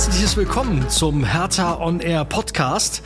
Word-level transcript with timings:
herzliches 0.00 0.38
Willkommen 0.38 0.88
zum 0.88 1.24
Hertha 1.24 1.78
On 1.78 2.00
Air 2.00 2.24
Podcast. 2.24 3.02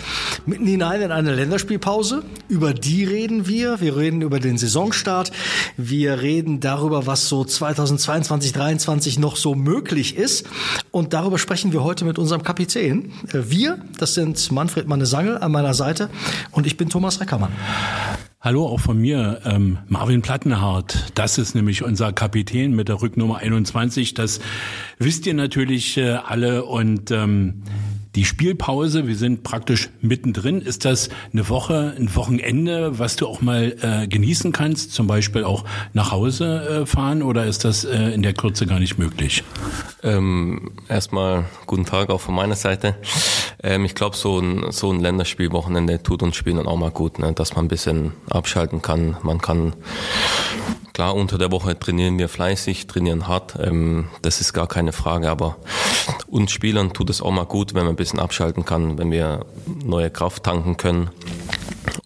Mitten 0.46 0.64
hinein 0.64 1.00
in 1.00 1.10
eine 1.10 1.34
Länderspielpause. 1.34 2.22
Über 2.48 2.72
die 2.72 3.02
reden 3.02 3.48
wir. 3.48 3.80
Wir 3.80 3.96
reden 3.96 4.22
über 4.22 4.38
den 4.38 4.58
Saisonstart. 4.58 5.32
Wir 5.76 6.22
reden 6.22 6.60
darüber, 6.60 7.04
was 7.04 7.28
so 7.28 7.44
2022, 7.44 8.52
2023 8.52 9.18
noch 9.18 9.34
so 9.34 9.56
möglich 9.56 10.16
ist. 10.16 10.46
Und 10.92 11.14
darüber 11.14 11.40
sprechen 11.40 11.72
wir 11.72 11.82
heute 11.82 12.04
mit 12.04 12.16
unserem 12.16 12.44
Kapitän. 12.44 13.12
Äh, 13.32 13.50
wir, 13.50 13.80
das 13.98 14.14
sind 14.14 14.52
Manfred 14.52 14.86
Manne-Sangel 14.86 15.38
an 15.38 15.50
meiner 15.50 15.74
Seite 15.74 16.10
und 16.52 16.64
ich 16.64 16.76
bin 16.76 16.90
Thomas 16.90 17.18
Reckermann. 17.18 17.50
Hallo 18.44 18.66
auch 18.66 18.80
von 18.80 18.98
mir, 18.98 19.40
ähm, 19.46 19.78
Marvin 19.88 20.20
Plattenhardt. 20.20 21.12
Das 21.14 21.38
ist 21.38 21.54
nämlich 21.54 21.82
unser 21.82 22.12
Kapitän 22.12 22.76
mit 22.76 22.88
der 22.88 23.00
Rücknummer 23.00 23.38
21. 23.38 24.12
Das 24.12 24.38
wisst 24.98 25.26
ihr 25.26 25.32
natürlich 25.32 25.96
äh, 25.96 26.10
alle 26.10 26.66
und 26.66 27.10
ähm, 27.10 27.62
die 28.14 28.24
Spielpause, 28.24 29.06
wir 29.06 29.16
sind 29.16 29.42
praktisch 29.42 29.90
mittendrin. 30.00 30.60
Ist 30.60 30.84
das 30.84 31.08
eine 31.32 31.48
Woche, 31.48 31.94
ein 31.98 32.14
Wochenende, 32.14 32.98
was 32.98 33.16
du 33.16 33.26
auch 33.26 33.40
mal 33.40 33.74
äh, 33.80 34.06
genießen 34.06 34.52
kannst, 34.52 34.92
zum 34.92 35.06
Beispiel 35.06 35.44
auch 35.44 35.64
nach 35.92 36.12
Hause 36.12 36.82
äh, 36.82 36.86
fahren 36.86 37.22
oder 37.22 37.44
ist 37.46 37.64
das 37.64 37.84
äh, 37.84 38.10
in 38.10 38.22
der 38.22 38.34
Kürze 38.34 38.66
gar 38.66 38.78
nicht 38.78 38.98
möglich? 38.98 39.42
Ähm, 40.02 40.72
erstmal 40.88 41.46
guten 41.66 41.84
Tag 41.84 42.10
auch 42.10 42.20
von 42.20 42.34
meiner 42.34 42.56
Seite. 42.56 42.94
Ähm, 43.62 43.84
ich 43.84 43.94
glaube, 43.94 44.16
so 44.16 44.38
ein, 44.38 44.70
so 44.70 44.92
ein 44.92 45.00
Länderspielwochenende 45.00 46.02
tut 46.02 46.22
uns 46.22 46.36
Spielen 46.36 46.66
auch 46.66 46.76
mal 46.76 46.90
gut, 46.90 47.18
ne? 47.18 47.32
dass 47.32 47.56
man 47.56 47.64
ein 47.64 47.68
bisschen 47.68 48.12
abschalten 48.30 48.82
kann. 48.82 49.16
Man 49.22 49.40
kann 49.40 49.72
Klar, 50.94 51.16
unter 51.16 51.38
der 51.38 51.50
Woche 51.50 51.76
trainieren 51.76 52.18
wir 52.18 52.28
fleißig, 52.28 52.86
trainieren 52.86 53.26
hart, 53.26 53.56
ähm, 53.60 54.10
das 54.22 54.40
ist 54.40 54.52
gar 54.52 54.68
keine 54.68 54.92
Frage, 54.92 55.28
aber 55.28 55.56
uns 56.28 56.52
Spielern 56.52 56.92
tut 56.92 57.10
es 57.10 57.20
auch 57.20 57.32
mal 57.32 57.46
gut, 57.46 57.74
wenn 57.74 57.82
man 57.82 57.94
ein 57.94 57.96
bisschen 57.96 58.20
abschalten 58.20 58.64
kann, 58.64 58.96
wenn 58.96 59.10
wir 59.10 59.44
neue 59.84 60.08
Kraft 60.10 60.44
tanken 60.44 60.76
können. 60.76 61.10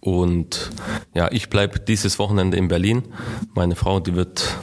Und 0.00 0.70
ja, 1.12 1.30
ich 1.30 1.50
bleibe 1.50 1.80
dieses 1.80 2.18
Wochenende 2.18 2.56
in 2.56 2.68
Berlin. 2.68 3.02
Meine 3.54 3.76
Frau, 3.76 4.00
die 4.00 4.14
wird 4.14 4.56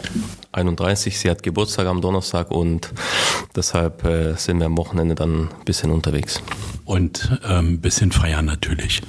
31, 0.53 1.19
sie 1.19 1.29
hat 1.29 1.43
Geburtstag 1.43 1.85
am 1.85 2.01
Donnerstag 2.01 2.49
und 2.49 2.93
deshalb 3.55 4.05
äh, 4.05 4.33
sind 4.37 4.57
wir 4.57 4.65
am 4.65 4.77
Wochenende 4.77 5.13
dann 5.13 5.49
ein 5.49 5.65
bisschen 5.65 5.91
unterwegs. 5.91 6.41
Und 6.83 7.29
ein 7.43 7.59
ähm, 7.59 7.79
bisschen 7.79 8.11
feiern 8.11 8.45
natürlich. 8.45 9.03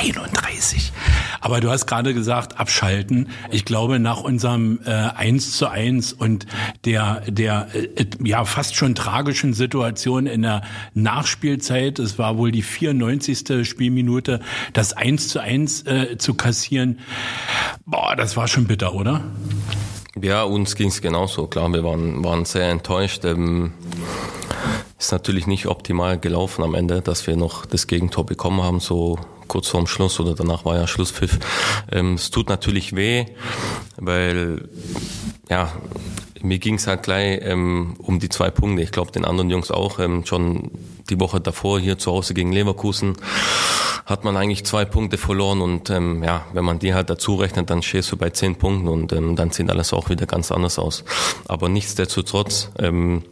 31. 0.00 0.92
Aber 1.40 1.60
du 1.60 1.70
hast 1.70 1.86
gerade 1.86 2.14
gesagt, 2.14 2.58
abschalten. 2.58 3.28
Ich 3.50 3.64
glaube, 3.64 3.98
nach 3.98 4.20
unserem 4.22 4.80
äh, 4.84 4.90
1 4.90 5.56
zu 5.56 5.68
1 5.68 6.12
und 6.12 6.46
der, 6.84 7.22
der 7.26 7.68
äh, 7.74 8.06
ja 8.22 8.44
fast 8.44 8.76
schon 8.76 8.94
tragischen 8.94 9.52
Situation 9.52 10.26
in 10.26 10.42
der 10.42 10.62
Nachspielzeit, 10.94 11.98
es 11.98 12.18
war 12.18 12.38
wohl 12.38 12.50
die 12.50 12.62
94. 12.62 13.68
Spielminute, 13.68 14.40
das 14.72 14.92
1 14.94 15.28
zu 15.28 15.40
1 15.40 15.86
äh, 15.86 16.18
zu 16.18 16.34
kassieren, 16.34 16.98
boah, 17.84 18.16
das 18.16 18.36
war 18.36 18.48
schon 18.48 18.66
bitter, 18.66 18.94
oder? 18.94 19.22
Ja, 20.20 20.42
uns 20.42 20.76
ging 20.76 20.88
es 20.88 21.00
genauso. 21.00 21.46
Klar, 21.46 21.72
wir 21.72 21.84
waren, 21.84 22.24
waren 22.24 22.44
sehr 22.44 22.70
enttäuscht. 22.70 23.24
Ähm, 23.24 23.72
ist 24.98 25.12
natürlich 25.12 25.46
nicht 25.46 25.66
optimal 25.66 26.18
gelaufen 26.18 26.62
am 26.62 26.74
Ende, 26.74 27.00
dass 27.00 27.26
wir 27.26 27.36
noch 27.36 27.64
das 27.64 27.86
Gegentor 27.86 28.26
bekommen 28.26 28.62
haben, 28.62 28.80
so 28.80 29.18
kurz 29.50 29.66
vorm 29.66 29.88
Schluss 29.88 30.20
oder 30.20 30.34
danach 30.34 30.64
war 30.64 30.76
ja 30.76 30.86
Schlusspfiff. 30.86 31.40
Ähm, 31.90 32.14
es 32.14 32.30
tut 32.30 32.48
natürlich 32.48 32.94
weh, 32.94 33.26
weil 33.96 34.68
ja, 35.48 35.72
mir 36.40 36.60
ging 36.60 36.76
es 36.76 36.86
halt 36.86 37.02
gleich 37.02 37.40
ähm, 37.42 37.96
um 37.98 38.20
die 38.20 38.28
zwei 38.28 38.50
Punkte. 38.50 38.82
Ich 38.82 38.92
glaube, 38.92 39.10
den 39.10 39.24
anderen 39.24 39.50
Jungs 39.50 39.72
auch. 39.72 39.98
Ähm, 39.98 40.24
schon 40.24 40.70
die 41.10 41.18
Woche 41.18 41.40
davor 41.40 41.80
hier 41.80 41.98
zu 41.98 42.12
Hause 42.12 42.32
gegen 42.32 42.52
Leverkusen 42.52 43.16
hat 44.06 44.24
man 44.24 44.36
eigentlich 44.36 44.64
zwei 44.64 44.84
Punkte 44.84 45.18
verloren 45.18 45.60
und 45.60 45.88
ähm, 45.90 46.24
ja, 46.24 46.44
wenn 46.52 46.64
man 46.64 46.80
die 46.80 46.94
halt 46.94 47.10
dazu 47.10 47.36
rechnet, 47.36 47.70
dann 47.70 47.80
stehst 47.80 48.10
du 48.10 48.16
bei 48.16 48.30
zehn 48.30 48.56
Punkten 48.56 48.88
und 48.88 49.12
ähm, 49.12 49.36
dann 49.36 49.52
sieht 49.52 49.70
alles 49.70 49.92
auch 49.92 50.10
wieder 50.10 50.26
ganz 50.26 50.50
anders 50.50 50.80
aus. 50.80 51.04
Aber 51.46 51.68
nichtsdestotrotz 51.68 52.70
ähm, 52.78 53.22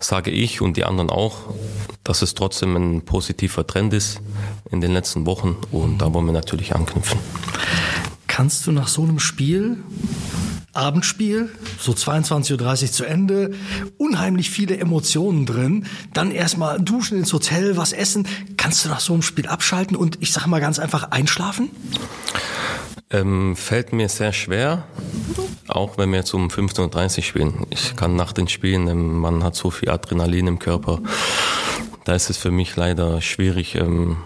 sage 0.00 0.30
ich 0.30 0.62
und 0.62 0.78
die 0.78 0.84
anderen 0.84 1.10
auch, 1.10 1.34
dass 2.04 2.22
es 2.22 2.34
trotzdem 2.34 2.76
ein 2.76 3.02
positiver 3.02 3.66
Trend 3.66 3.92
ist 3.92 4.20
in 4.70 4.80
den 4.80 4.92
letzten 4.92 5.26
Wochen 5.26 5.56
und 5.72 5.98
da 5.98 6.12
wollen 6.14 6.26
wir 6.26 6.32
natürlich 6.32 6.74
anknüpfen. 6.74 7.18
Kannst 8.26 8.66
du 8.66 8.72
nach 8.72 8.88
so 8.88 9.02
einem 9.02 9.18
Spiel 9.18 9.78
Abendspiel, 10.74 11.50
so 11.78 11.92
22.30 11.92 12.82
Uhr 12.82 12.92
zu 12.92 13.04
Ende, 13.04 13.52
unheimlich 13.96 14.50
viele 14.50 14.76
Emotionen 14.76 15.46
drin, 15.46 15.86
dann 16.12 16.32
erstmal 16.32 16.80
duschen 16.80 17.18
ins 17.18 17.32
Hotel, 17.32 17.76
was 17.76 17.92
essen. 17.92 18.26
Kannst 18.56 18.84
du 18.84 18.88
nach 18.88 19.00
so 19.00 19.12
einem 19.12 19.22
Spiel 19.22 19.46
abschalten 19.46 19.96
und 19.96 20.18
ich 20.20 20.32
sag 20.32 20.46
mal 20.46 20.60
ganz 20.60 20.80
einfach 20.80 21.12
einschlafen? 21.12 21.70
Ähm, 23.10 23.54
fällt 23.54 23.92
mir 23.92 24.08
sehr 24.08 24.32
schwer, 24.32 24.84
auch 25.68 25.96
wenn 25.96 26.10
wir 26.10 26.18
jetzt 26.18 26.34
um 26.34 26.48
15.30 26.48 27.18
Uhr 27.18 27.22
spielen. 27.22 27.66
Ich 27.70 27.94
kann 27.94 28.16
nach 28.16 28.32
den 28.32 28.48
Spielen, 28.48 28.88
ähm, 28.88 29.18
man 29.18 29.44
hat 29.44 29.54
so 29.54 29.70
viel 29.70 29.90
Adrenalin 29.90 30.48
im 30.48 30.58
Körper 30.58 31.00
da 32.04 32.14
ist 32.14 32.30
es 32.30 32.36
für 32.36 32.50
mich 32.50 32.76
leider 32.76 33.20
schwierig, 33.20 33.74
ähm, 33.76 34.18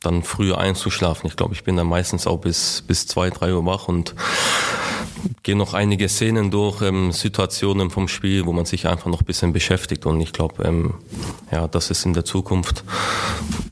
dann 0.00 0.22
früher 0.22 0.58
einzuschlafen. 0.58 1.28
Ich 1.28 1.36
glaube, 1.36 1.54
ich 1.54 1.64
bin 1.64 1.76
dann 1.76 1.86
meistens 1.86 2.26
auch 2.26 2.38
bis, 2.38 2.82
bis 2.86 3.06
zwei, 3.06 3.30
drei 3.30 3.52
Uhr 3.52 3.64
wach 3.66 3.88
und 3.88 4.14
gehe 5.42 5.56
noch 5.56 5.74
einige 5.74 6.08
Szenen 6.08 6.50
durch, 6.50 6.82
ähm, 6.82 7.12
Situationen 7.12 7.90
vom 7.90 8.08
Spiel, 8.08 8.46
wo 8.46 8.52
man 8.52 8.64
sich 8.64 8.86
einfach 8.86 9.06
noch 9.06 9.20
ein 9.20 9.26
bisschen 9.26 9.52
beschäftigt. 9.52 10.06
Und 10.06 10.20
ich 10.20 10.32
glaube, 10.32 10.64
ähm, 10.64 10.94
ja, 11.50 11.66
dass 11.68 11.90
es 11.90 12.04
in 12.04 12.12
der 12.12 12.24
Zukunft 12.24 12.84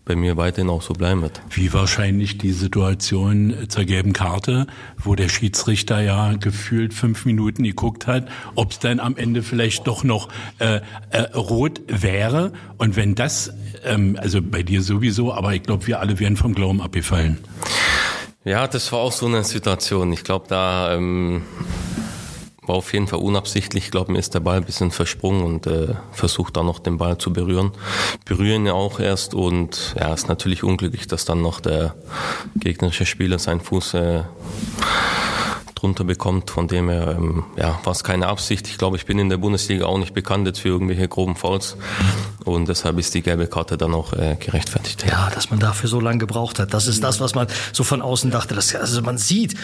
bei 0.05 0.15
mir 0.15 0.37
weiterhin 0.37 0.71
auch 0.71 0.83
so 0.83 0.95
bleiben 0.95 1.23
wird. 1.23 1.41
Wie 1.51 1.73
wahrscheinlich 1.73 2.39
die 2.39 2.53
Situation 2.53 3.55
zur 3.69 3.84
gelben 3.84 4.12
Karte, 4.12 4.67
wo 5.03 5.15
der 5.15 5.29
Schiedsrichter 5.29 6.01
ja 6.01 6.34
gefühlt 6.34 6.95
fünf 6.95 7.25
Minuten 7.25 7.65
geguckt 7.65 8.07
hat, 8.07 8.28
ob 8.55 8.71
es 8.71 8.78
dann 8.78 9.01
am 9.01 9.17
Ende 9.17 9.43
vielleicht 9.43 9.87
doch 9.87 10.05
noch 10.05 10.28
äh, 10.59 10.81
äh, 11.11 11.21
rot 11.34 11.81
wäre. 11.89 12.53
Und 12.78 12.97
wenn 12.97 13.15
das, 13.15 13.53
ähm, 13.84 14.17
also 14.21 14.41
bei 14.41 14.63
dir 14.63 14.81
sowieso, 14.81 15.34
aber 15.34 15.55
ich 15.55 15.65
glaube, 15.65 15.87
wir 15.89 16.01
alle 16.01 16.19
wären 16.21 16.37
vom 16.37 16.55
Glauben 16.55 16.81
abgefallen. 16.81 17.39
Ja, 18.47 18.69
das 18.69 18.93
war 18.93 19.01
auch 19.01 19.11
so 19.11 19.27
eine 19.27 19.43
Situation. 19.43 20.12
Ich 20.12 20.23
glaube, 20.23 20.45
da 20.47 20.95
ähm, 20.95 21.43
war 22.62 22.77
auf 22.77 22.93
jeden 22.93 23.09
Fall 23.09 23.19
unabsichtlich. 23.19 23.87
Ich 23.87 23.91
glaube, 23.91 24.12
mir 24.12 24.21
ist 24.21 24.34
der 24.34 24.41
Ball 24.41 24.59
ein 24.59 24.65
bisschen 24.65 24.93
versprungen 24.93 25.43
und 25.43 25.67
äh, 25.67 25.95
versucht 26.12 26.57
dann 26.57 26.67
noch 26.67 26.79
den 26.79 26.97
Ball 26.97 27.19
zu 27.19 27.33
berühren. 27.33 27.73
Berühren 28.25 28.65
ja 28.65 28.73
auch 28.73 29.01
erst 29.01 29.34
und 29.34 29.97
ja, 29.99 30.15
ist 30.15 30.29
natürlich 30.29 30.62
unglücklich, 30.62 31.09
dass 31.09 31.25
dann 31.25 31.43
noch 31.43 31.59
der 31.59 31.97
gegnerische 32.55 33.05
Spieler 33.05 33.41
seinen 33.41 33.62
Fuß 33.62 33.95
äh, 33.95 34.23
drunter 35.75 36.05
bekommt. 36.05 36.53
Von 36.53 36.69
dem 36.69 36.89
her, 36.89 37.17
ähm, 37.19 37.47
ja, 37.57 37.81
war 37.83 37.95
es 37.95 38.05
keine 38.05 38.28
Absicht. 38.28 38.69
Ich 38.69 38.78
glaube, 38.78 38.97
ich 38.97 39.07
bin 39.07 39.19
in 39.19 39.28
der 39.28 39.39
Bundesliga 39.39 39.87
auch 39.87 39.99
nicht 39.99 40.15
bekannt 40.15 40.47
jetzt 40.47 40.61
für 40.61 40.69
irgendwelche 40.69 41.09
groben 41.09 41.34
Fouls. 41.34 41.77
Und 42.47 42.69
deshalb 42.69 42.97
ist 42.99 43.12
die 43.12 43.23
gelbe 43.23 43.49
Karte 43.49 43.77
dann 43.77 43.93
auch 43.93 44.12
äh, 44.12 44.37
gerechtfertigt. 44.39 45.05
Ja, 45.09 45.31
dass 45.34 45.51
man 45.51 45.59
dafür 45.59 45.89
so 45.89 45.99
lange 45.99 46.19
gebraucht 46.19 46.61
hat. 46.61 46.73
Das 46.73 46.87
ist 46.87 47.03
das, 47.03 47.19
was 47.19 47.34
man 47.34 47.49
so 47.73 47.83
von 47.83 48.01
außen 48.01 48.31
dachte. 48.31 48.55
Das, 48.55 48.73
also 48.75 49.03
man 49.03 49.19
sieht, 49.19 49.57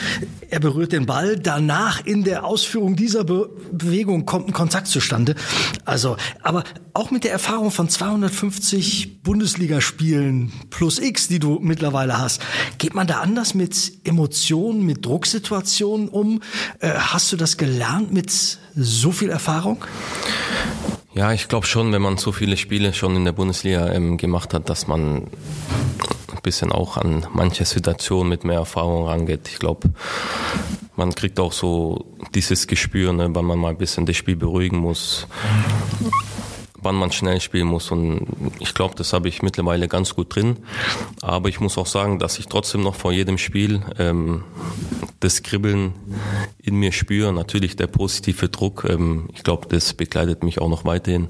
er 0.51 0.59
berührt 0.59 0.91
den 0.91 1.07
Ball. 1.07 1.39
Danach 1.39 2.05
in 2.05 2.25
der 2.25 2.45
Ausführung 2.45 2.97
dieser 2.97 3.23
Be 3.23 3.49
Bewegung 3.71 4.27
kommt 4.27 4.49
ein 4.49 4.53
Kontakt 4.53 4.89
zustande. 4.89 5.37
Also, 5.85 6.17
aber 6.43 6.65
auch 6.93 7.13
mit 7.13 7.23
der 7.23 7.31
Erfahrung 7.31 7.71
von 7.71 7.89
250 7.89 9.23
Bundesligaspielen 9.23 10.53
plus 10.71 10.99
X, 10.99 11.29
die 11.29 11.39
du 11.39 11.61
mittlerweile 11.63 12.19
hast, 12.19 12.43
geht 12.79 12.95
man 12.95 13.07
da 13.07 13.21
anders 13.21 13.55
mit 13.55 13.93
Emotionen, 14.05 14.85
mit 14.85 15.07
Drucksituationen 15.07 16.09
um? 16.09 16.43
Äh, 16.81 16.91
hast 16.95 17.31
du 17.31 17.37
das 17.37 17.57
gelernt 17.57 18.13
mit 18.13 18.59
so 18.75 19.13
viel 19.13 19.31
Erfahrung? 19.31 19.85
Ja, 21.15 21.33
ich 21.33 21.49
glaube 21.49 21.67
schon, 21.67 21.93
wenn 21.93 22.01
man 22.01 22.17
so 22.17 22.33
viele 22.33 22.57
Spiele 22.57 22.95
schon 22.95 23.17
in 23.17 23.25
der 23.27 23.33
Bundesliga 23.33 23.91
ähm, 23.93 24.17
gemacht 24.17 24.55
hat, 24.55 24.71
dass 24.71 24.87
man 24.87 25.25
ein 25.25 26.43
bisschen 26.43 26.73
auch 26.73 26.97
an 26.97 27.27
manche 27.35 27.67
Situationen 27.67 28.31
mit 28.31 28.45
mehr 28.45 28.59
Erfahrung 28.59 29.07
rangeht. 29.07 29.49
Ich 29.49 29.59
glaube, 29.59 29.91
man 30.97 31.15
kriegt 31.15 31.39
auch 31.39 31.53
so 31.53 32.07
dieses 32.35 32.67
Gespür, 32.67 33.13
ne, 33.13 33.35
wenn 33.35 33.45
man 33.45 33.59
mal 33.59 33.71
ein 33.71 33.79
bisschen 33.79 34.07
das 34.07 34.17
Spiel 34.17 34.37
beruhigen 34.37 34.79
muss 34.79 35.27
wann 36.83 36.95
man 36.95 37.13
schnell 37.13 37.41
spielen 37.41 37.69
muss. 37.69 37.91
Und 37.91 38.27
ich 38.59 38.75
glaube, 38.75 38.95
das 38.97 39.13
habe 39.13 39.29
ich 39.29 39.43
mittlerweile 39.43 39.89
ganz 39.89 40.15
gut 40.15 40.35
drin. 40.35 40.59
Aber 41.21 41.49
ich 41.49 41.61
muss 41.61 41.79
auch 41.79 41.87
sagen, 41.87 42.19
dass 42.19 42.39
ich 42.39 42.47
trotzdem 42.47 42.83
noch 42.83 42.95
vor 42.95 43.13
jedem 43.13 43.39
Spiel 43.39 43.83
ähm, 43.99 44.45
das 45.21 45.43
Kribbeln 45.43 45.95
in 46.63 46.77
mir 46.77 46.93
spüre. 46.93 47.33
Natürlich 47.33 47.77
der 47.77 47.87
positive 47.87 48.49
Druck. 48.49 48.87
Ähm, 48.89 49.29
ich 49.35 49.43
glaube, 49.43 49.69
das 49.69 49.95
begleitet 49.95 50.43
mich 50.43 50.61
auch 50.61 50.69
noch 50.69 50.85
weiterhin. 50.85 51.29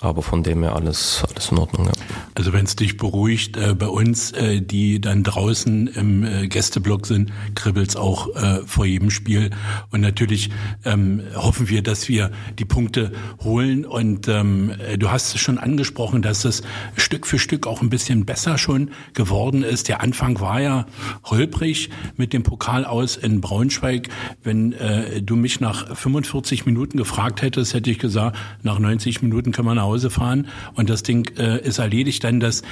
Aber 0.00 0.22
von 0.22 0.42
dem 0.42 0.62
her 0.62 0.74
alles, 0.74 1.24
alles 1.28 1.50
in 1.50 1.58
Ordnung. 1.58 1.86
Ja. 1.86 1.92
Also 2.34 2.52
wenn 2.52 2.64
es 2.64 2.76
dich 2.76 2.96
beruhigt, 2.96 3.56
äh, 3.56 3.74
bei 3.74 3.86
uns, 3.86 4.32
äh, 4.32 4.60
die 4.60 5.00
dann 5.00 5.22
draußen 5.22 5.86
im 5.86 6.24
äh, 6.24 6.48
Gästeblock 6.48 7.06
sind, 7.06 7.32
kribbelt's 7.54 7.96
auch 7.96 8.34
äh, 8.34 8.60
vor 8.66 8.84
jedem 8.84 9.10
Spiel. 9.10 9.50
Und 9.90 10.00
natürlich 10.00 10.50
ähm, 10.84 11.22
hoffen 11.36 11.68
wir, 11.68 11.82
dass 11.82 12.08
wir 12.08 12.30
die 12.58 12.64
Punkte 12.64 13.12
holen. 13.42 13.84
Und 13.84 14.28
ähm, 14.28 14.63
du 14.98 15.10
hast 15.10 15.34
es 15.34 15.40
schon 15.40 15.58
angesprochen, 15.58 16.22
dass 16.22 16.44
es 16.44 16.62
Stück 16.96 17.26
für 17.26 17.38
Stück 17.38 17.66
auch 17.66 17.82
ein 17.82 17.90
bisschen 17.90 18.24
besser 18.24 18.58
schon 18.58 18.90
geworden 19.14 19.62
ist. 19.62 19.88
Der 19.88 20.00
Anfang 20.00 20.40
war 20.40 20.60
ja 20.60 20.86
holprig 21.24 21.90
mit 22.16 22.32
dem 22.32 22.42
Pokal 22.42 22.84
aus 22.84 23.16
in 23.16 23.40
Braunschweig. 23.40 24.08
Wenn 24.42 24.72
äh, 24.72 25.22
du 25.22 25.36
mich 25.36 25.60
nach 25.60 25.96
45 25.96 26.66
Minuten 26.66 26.98
gefragt 26.98 27.42
hättest, 27.42 27.74
hätte 27.74 27.90
ich 27.90 27.98
gesagt, 27.98 28.36
nach 28.62 28.78
90 28.78 29.22
Minuten 29.22 29.52
kann 29.52 29.64
man 29.64 29.76
nach 29.76 29.84
Hause 29.84 30.10
fahren 30.10 30.48
und 30.74 30.90
das 30.90 31.02
Ding 31.02 31.30
äh, 31.38 31.60
ist 31.60 31.78
erledigt. 31.78 32.24
Dann 32.24 32.40
das, 32.40 32.62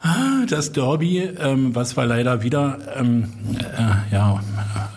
ah, 0.00 0.44
das 0.48 0.72
Derby, 0.72 1.18
ähm, 1.18 1.74
was 1.74 1.96
war 1.96 2.06
leider 2.06 2.42
wieder, 2.42 2.78
ähm, 2.96 3.24
äh, 3.58 4.14
ja. 4.14 4.40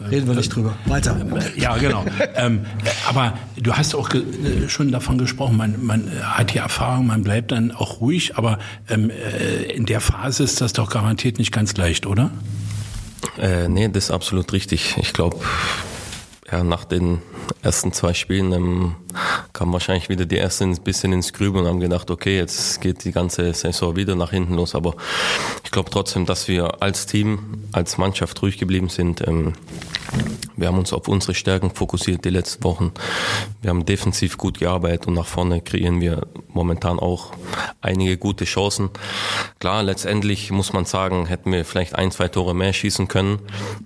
Reden 0.10 0.28
wir 0.28 0.36
nicht 0.36 0.54
drüber. 0.54 0.76
Weiter. 0.86 1.16
Ja, 1.56 1.78
genau. 1.78 2.06
ähm, 2.36 2.62
aber 3.08 3.34
du 3.58 3.74
hast 3.74 3.96
auch 3.96 4.10
äh, 4.14 4.68
schon 4.68 4.92
davon 4.92 5.18
gesprochen, 5.18 5.58
man, 5.58 5.84
man 5.84 6.08
hat 6.24 6.54
die 6.54 6.58
Erfahrung, 6.58 7.08
man 7.08 7.24
bleibt 7.24 7.52
dann 7.52 7.72
auch 7.72 8.02
ruhig, 8.02 8.38
aber 8.38 8.60
ähm, 8.90 9.10
äh, 9.10 9.64
in 9.72 9.86
der 9.86 10.02
Phase 10.02 10.44
ist 10.44 10.62
das 10.62 10.74
doch 10.74 10.90
garantiert 10.90 11.38
nicht 11.38 11.52
ganz 11.52 11.76
leicht, 11.78 12.06
oder? 12.06 12.32
Äh, 13.38 13.68
nee, 13.68 13.88
das 13.88 14.06
ist 14.06 14.12
absolut 14.12 14.52
richtig. 14.54 14.96
Ich 14.98 15.14
glaube, 15.14 15.38
ja, 16.52 16.64
nach 16.64 16.86
den 16.86 17.22
ersten 17.62 17.94
zwei 17.94 18.14
Spielen 18.14 18.52
ähm, 18.52 18.96
kam 19.54 19.74
wahrscheinlich 19.74 20.10
wieder 20.10 20.26
die 20.26 20.38
ersten 20.38 20.72
ein 20.72 20.84
bisschen 20.84 21.14
ins 21.14 21.34
Grübeln 21.34 21.66
und 21.66 21.72
haben 21.72 21.80
gedacht, 21.80 22.12
okay, 22.12 22.38
jetzt 22.38 22.82
geht 22.82 23.04
die 23.06 23.12
ganze 23.12 23.54
Saison 23.54 23.96
wieder 23.96 24.16
nach 24.16 24.32
hinten 24.32 24.54
los. 24.56 24.76
Aber 24.76 24.96
ich 25.64 25.72
glaube 25.72 25.90
trotzdem, 25.90 26.26
dass 26.26 26.48
wir 26.48 26.82
als 26.84 27.06
Team, 27.06 27.64
als 27.72 27.98
Mannschaft 27.98 28.42
ruhig 28.42 28.58
geblieben 28.58 28.90
sind. 28.90 29.28
Ähm, 29.28 29.54
wir 30.56 30.68
haben 30.68 30.78
uns 30.78 30.94
auf 30.94 31.08
unsere 31.08 31.34
Stärken 31.34 31.72
fokussiert 31.72 32.26
die 32.26 32.30
letzten 32.30 32.64
Wochen. 32.64 32.92
Wir 33.62 33.70
haben 33.70 33.86
defensiv 33.86 34.38
gut 34.38 34.60
gearbeitet 34.60 35.08
und 35.08 35.14
nach 35.14 35.26
vorne 35.26 35.62
kreieren 35.62 36.02
wir 36.02 36.28
momentan 36.48 37.00
auch 37.00 37.32
einige 37.82 38.18
gute 38.18 38.46
Chancen. 38.46 38.90
Klar, 39.60 39.84
letztendlich 39.84 40.52
muss 40.52 40.74
man 40.74 40.86
sagen, 40.86 41.26
hätten 41.26 41.52
wir 41.52 41.66
vielleicht 41.66 41.96
ein, 41.96 42.12
zwei 42.12 42.28
Tore 42.28 42.54
mehr 42.54 42.74
schießen 42.74 43.08
können. 43.08 43.40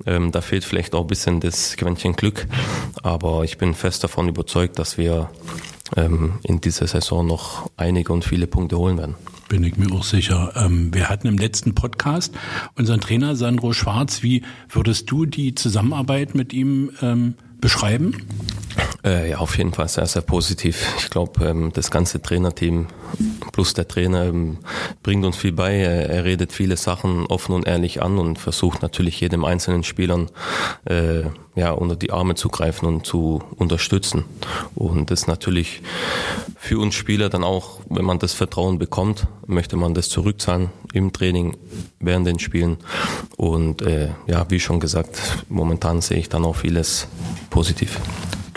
Ähm, 0.06 0.32
da 0.32 0.42
fehlt 0.42 0.66
vielleicht 0.66 0.96
auch 0.96 1.02
ein 1.02 1.08
bisschen 1.08 1.40
das 1.40 1.78
Quäntchen 1.78 2.16
Glück. 2.16 2.48
Aber 3.04 3.44
ich 3.44 3.58
bin 3.58 3.74
fest 3.74 4.04
davon 4.04 4.28
überzeugt, 4.28 4.80
dass 4.80 4.98
wir 4.98 5.30
ähm, 5.96 6.40
in 6.44 6.60
dieser 6.62 6.88
Saison 6.88 7.26
noch 7.26 7.70
einige 7.78 8.12
und 8.12 8.26
viele 8.26 8.48
Punkte 8.48 8.78
holen 8.78 8.98
werden. 8.98 9.16
Bin 9.50 9.64
ich 9.64 9.78
mir 9.78 9.92
auch 9.94 10.04
sicher. 10.04 10.52
Ähm, 10.56 10.94
wir 10.94 11.08
hatten 11.08 11.28
im 11.28 11.38
letzten 11.38 11.74
Podcast 11.74 12.34
unseren 12.76 13.00
Trainer 13.00 13.36
Sandro 13.36 13.72
Schwarz. 13.72 14.22
Wie 14.22 14.44
würdest 14.70 15.10
du 15.10 15.26
die 15.26 15.56
Zusammenarbeit 15.56 16.36
mit 16.36 16.52
ihm 16.52 16.92
ähm, 17.02 17.36
beschreiben? 17.62 18.14
Äh, 19.04 19.30
ja, 19.32 19.38
auf 19.38 19.58
jeden 19.58 19.74
Fall 19.74 19.88
sehr, 19.88 20.06
sehr 20.06 20.22
positiv. 20.22 20.94
Ich 20.98 21.10
glaube, 21.10 21.46
ähm, 21.46 21.72
das 21.74 21.92
ganze 21.92 22.22
Trainerteam 22.22 22.88
plus 23.52 23.74
der 23.74 23.88
Trainer 23.88 24.26
ähm, 24.26 24.58
bringt 25.04 25.26
uns 25.26 25.38
viel 25.38 25.52
bei. 25.54 25.76
Er, 25.76 26.10
er, 26.10 26.26
redet 26.26 26.52
viele 26.52 26.78
Sachen 26.78 27.26
offen 27.28 27.54
und 27.54 27.68
ehrlich 27.68 28.02
an 28.02 28.18
und 28.18 28.38
versucht 28.38 28.82
natürlich 28.82 29.20
jedem 29.20 29.46
einzelnen 29.46 29.84
Spielern 29.84 30.30
äh, 30.86 31.24
ja, 31.56 31.72
unter 31.72 31.96
die 31.96 32.12
Arme 32.12 32.36
zu 32.36 32.50
greifen 32.50 32.86
und 32.86 33.06
zu 33.06 33.42
unterstützen. 33.56 34.26
Und 34.76 35.10
das 35.10 35.28
natürlich 35.28 35.82
für 36.58 36.80
uns 36.80 36.96
Spieler 36.96 37.30
dann 37.30 37.44
auch, 37.44 37.80
wenn 37.90 38.06
man 38.06 38.20
das 38.20 38.34
Vertrauen 38.34 38.78
bekommt, 38.78 39.28
möchte 39.46 39.78
man 39.78 39.94
das 39.94 40.10
zurückzahlen 40.10 40.70
im 40.94 41.14
Training, 41.14 41.56
während 42.00 42.28
den 42.28 42.40
Spielen. 42.40 42.78
Und 43.38 43.82
äh, 43.82 44.10
ja, 44.28 44.46
wie 44.50 44.60
schon 44.60 44.80
gesagt, 44.80 45.20
momentan 45.50 46.02
sehe 46.02 46.18
ich 46.18 46.30
dann 46.30 46.46
auch 46.46 46.58
vieles 46.58 47.08
positiv. 47.50 48.00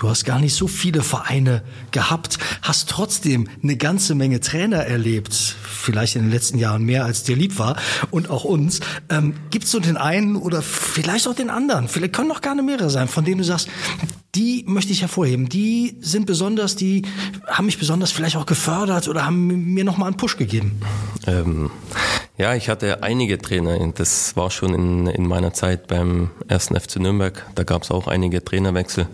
Du 0.00 0.08
hast 0.08 0.24
gar 0.24 0.38
nicht 0.38 0.54
so 0.54 0.66
viele 0.66 1.02
Vereine 1.02 1.62
gehabt, 1.90 2.38
hast 2.62 2.88
trotzdem 2.88 3.48
eine 3.62 3.76
ganze 3.76 4.14
Menge 4.14 4.40
Trainer 4.40 4.78
erlebt, 4.78 5.34
vielleicht 5.34 6.16
in 6.16 6.22
den 6.22 6.30
letzten 6.30 6.56
Jahren 6.56 6.84
mehr 6.84 7.04
als 7.04 7.22
dir 7.22 7.36
lieb 7.36 7.58
war 7.58 7.76
und 8.10 8.30
auch 8.30 8.44
uns. 8.44 8.80
Ähm, 9.10 9.34
Gibt 9.50 9.66
es 9.66 9.72
so 9.72 9.78
den 9.78 9.98
einen 9.98 10.36
oder 10.36 10.62
vielleicht 10.62 11.28
auch 11.28 11.34
den 11.34 11.50
anderen, 11.50 11.86
vielleicht 11.86 12.14
können 12.14 12.28
noch 12.28 12.40
gar 12.40 12.54
nicht 12.54 12.64
mehrere 12.64 12.88
sein, 12.88 13.08
von 13.08 13.26
denen 13.26 13.38
du 13.38 13.44
sagst, 13.44 13.68
die 14.34 14.64
möchte 14.66 14.90
ich 14.90 15.02
hervorheben, 15.02 15.50
die 15.50 15.98
sind 16.00 16.24
besonders, 16.24 16.76
die 16.76 17.02
haben 17.46 17.66
mich 17.66 17.78
besonders 17.78 18.10
vielleicht 18.10 18.36
auch 18.36 18.46
gefördert 18.46 19.06
oder 19.06 19.26
haben 19.26 19.74
mir 19.74 19.84
nochmal 19.84 20.08
einen 20.08 20.16
Push 20.16 20.38
gegeben? 20.38 20.80
Ähm, 21.26 21.70
ja, 22.40 22.54
ich 22.54 22.70
hatte 22.70 23.02
einige 23.02 23.36
Trainer. 23.36 23.78
Das 23.94 24.34
war 24.34 24.50
schon 24.50 24.72
in, 24.72 25.06
in 25.08 25.28
meiner 25.28 25.52
Zeit 25.52 25.88
beim 25.88 26.30
ersten 26.48 26.74
FC 26.74 26.96
Nürnberg. 26.96 27.44
Da 27.54 27.64
gab 27.64 27.82
es 27.82 27.90
auch 27.90 28.06
einige 28.06 28.42
Trainerwechsel. 28.42 29.08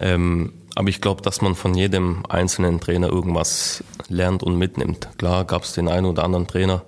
Ähm, 0.00 0.54
aber 0.74 0.88
ich 0.88 1.02
glaube, 1.02 1.20
dass 1.20 1.42
man 1.42 1.54
von 1.54 1.74
jedem 1.74 2.24
einzelnen 2.26 2.80
Trainer 2.80 3.08
irgendwas 3.08 3.84
lernt 4.08 4.42
und 4.42 4.56
mitnimmt. 4.56 5.06
Klar 5.18 5.44
gab 5.44 5.64
es 5.64 5.74
den 5.74 5.86
einen 5.86 6.06
oder 6.06 6.24
anderen 6.24 6.46
Trainer, 6.46 6.82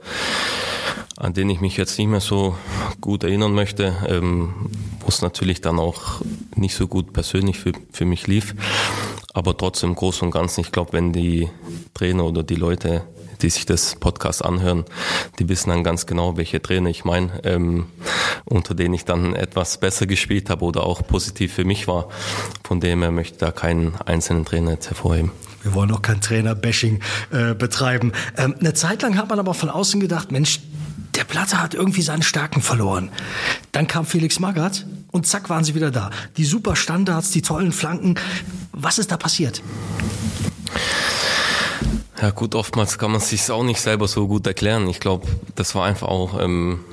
an 1.19 1.35
den 1.35 1.50
ich 1.50 1.61
mich 1.61 1.76
jetzt 1.76 1.99
nicht 1.99 2.09
mehr 2.09 2.21
so 2.21 2.56
gut 3.03 3.23
erinnern 3.23 3.53
möchte, 3.53 3.94
ähm, 4.09 4.71
wo 5.00 5.09
es 5.09 5.21
natürlich 5.21 5.61
dann 5.61 5.79
auch 5.79 6.23
nicht 6.56 6.76
so 6.76 6.87
gut 6.87 7.12
persönlich 7.12 7.59
für, 7.59 7.73
für 7.93 8.06
mich 8.06 8.26
lief. 8.26 8.55
Aber 9.38 9.56
trotzdem 9.56 9.94
groß 9.94 10.23
und 10.23 10.32
ganz, 10.32 10.58
ich 10.58 10.73
glaube, 10.73 10.94
wenn 10.94 11.12
die 11.12 11.49
Trainer 11.94 12.25
oder 12.25 12.43
die 12.43 12.56
Leute 12.56 13.05
die 13.40 13.50
sich 13.50 13.67
das 13.67 13.94
Podcast 13.94 14.44
anhören, 14.44 14.85
die 15.38 15.49
wissen 15.49 15.70
dann 15.70 15.85
ganz 15.85 16.06
genau, 16.06 16.37
welche 16.37 16.61
Trainer 16.61 16.90
ich 16.90 17.05
meine, 17.05 17.40
ähm, 17.44 17.87
unter 18.46 18.75
denen 18.75 18.94
ich 18.94 19.05
dann 19.05 19.37
etwas 19.37 19.79
besser 19.79 20.08
gespielt 20.08 20.50
habe 20.50 20.64
oder 20.64 20.82
auch 20.82 21.06
positiv 21.06 21.52
für 21.52 21.64
mich 21.64 21.87
war. 21.87 22.08
Von 22.64 22.81
dem 22.81 23.00
her 23.00 23.12
möchte 23.12 23.35
ich 23.35 23.38
da 23.38 23.52
keinen 23.52 23.94
einzelnen 24.06 24.44
Trainer 24.44 24.73
jetzt 24.73 24.88
hervorheben. 24.88 25.31
Wir 25.62 25.75
wollen 25.75 25.93
auch 25.93 26.02
kein 26.02 26.20
Trainer-Bashing 26.20 27.00
äh, 27.31 27.55
betreiben. 27.55 28.12
Ähm, 28.37 28.56
eine 28.58 28.75
Zeit 28.75 29.02
lang 29.02 29.17
hat 29.17 29.29
man 29.29 29.38
aber 29.38 29.55
von 29.55 29.70
außen 29.70 30.00
gedacht, 30.00 30.32
Mensch, 30.32 30.58
der 31.19 31.25
Platte 31.25 31.61
hat 31.61 31.75
irgendwie 31.75 32.03
seine 32.03 32.23
Stärken 32.23 32.62
verloren. 32.62 33.11
Dann 33.73 33.88
kam 33.88 34.06
Felix 34.06 34.38
Magath 34.38 34.87
und 35.11 35.26
zack 35.26 35.50
waren 35.50 35.65
sie 35.65 35.75
wieder 35.75 35.91
da. 35.91 36.11
Die 36.37 36.44
super 36.44 36.76
Standards, 36.76 37.32
die 37.32 37.43
tollen 37.43 37.73
Flanken. 37.73 38.15
Was 38.70 39.00
ist 39.00 39.11
da 39.11 39.17
passiert? 39.17 39.61
Ja 42.23 42.31
gut, 42.31 42.55
oftmals 42.55 42.99
kann 42.99 43.11
man 43.11 43.20
sich 43.20 43.50
auch 43.50 43.65
nicht 43.65 43.81
selber 43.81 44.06
so 44.06 44.29
gut 44.29 44.47
erklären. 44.47 44.88
Ich 44.88 45.00
glaube, 45.00 45.26
das 45.56 45.75
war 45.75 45.87
einfach 45.87 46.06
auch, 46.06 46.41
ähm, 46.41 46.85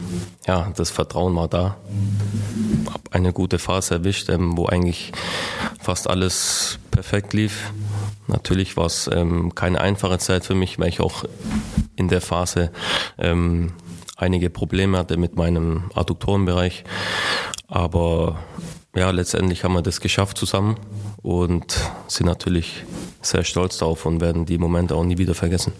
ja, 0.47 0.71
das 0.75 0.89
Vertrauen 0.89 1.35
war 1.35 1.47
da. 1.47 1.77
Hab 2.91 3.13
eine 3.13 3.31
gute 3.31 3.59
Phase 3.59 3.93
erwischt, 3.93 4.29
ähm, 4.29 4.57
wo 4.57 4.65
eigentlich 4.65 5.11
fast 5.79 6.09
alles 6.09 6.79
perfekt 6.89 7.33
lief. 7.33 7.71
Natürlich 8.25 8.75
war 8.75 8.87
es 8.87 9.07
ähm, 9.13 9.53
keine 9.53 9.81
einfache 9.81 10.17
Zeit 10.17 10.45
für 10.45 10.55
mich, 10.55 10.79
weil 10.79 10.89
ich 10.89 10.99
auch 10.99 11.25
in 11.95 12.07
der 12.07 12.21
Phase 12.21 12.71
ähm, 13.19 13.71
einige 14.15 14.49
Probleme 14.49 14.97
hatte 14.97 15.17
mit 15.17 15.35
meinem 15.35 15.91
Adduktorenbereich. 15.93 16.83
Aber 17.67 18.39
ja, 18.95 19.11
letztendlich 19.11 19.63
haben 19.63 19.73
wir 19.73 19.81
das 19.81 19.99
geschafft 19.99 20.37
zusammen 20.37 20.77
und 21.21 21.77
sind 22.07 22.27
natürlich 22.27 22.83
sehr 23.25 23.43
stolz 23.43 23.77
darauf 23.77 24.05
und 24.05 24.21
werden 24.21 24.45
die 24.45 24.57
Momente 24.57 24.95
auch 24.95 25.03
nie 25.03 25.17
wieder 25.17 25.35
vergessen. 25.35 25.73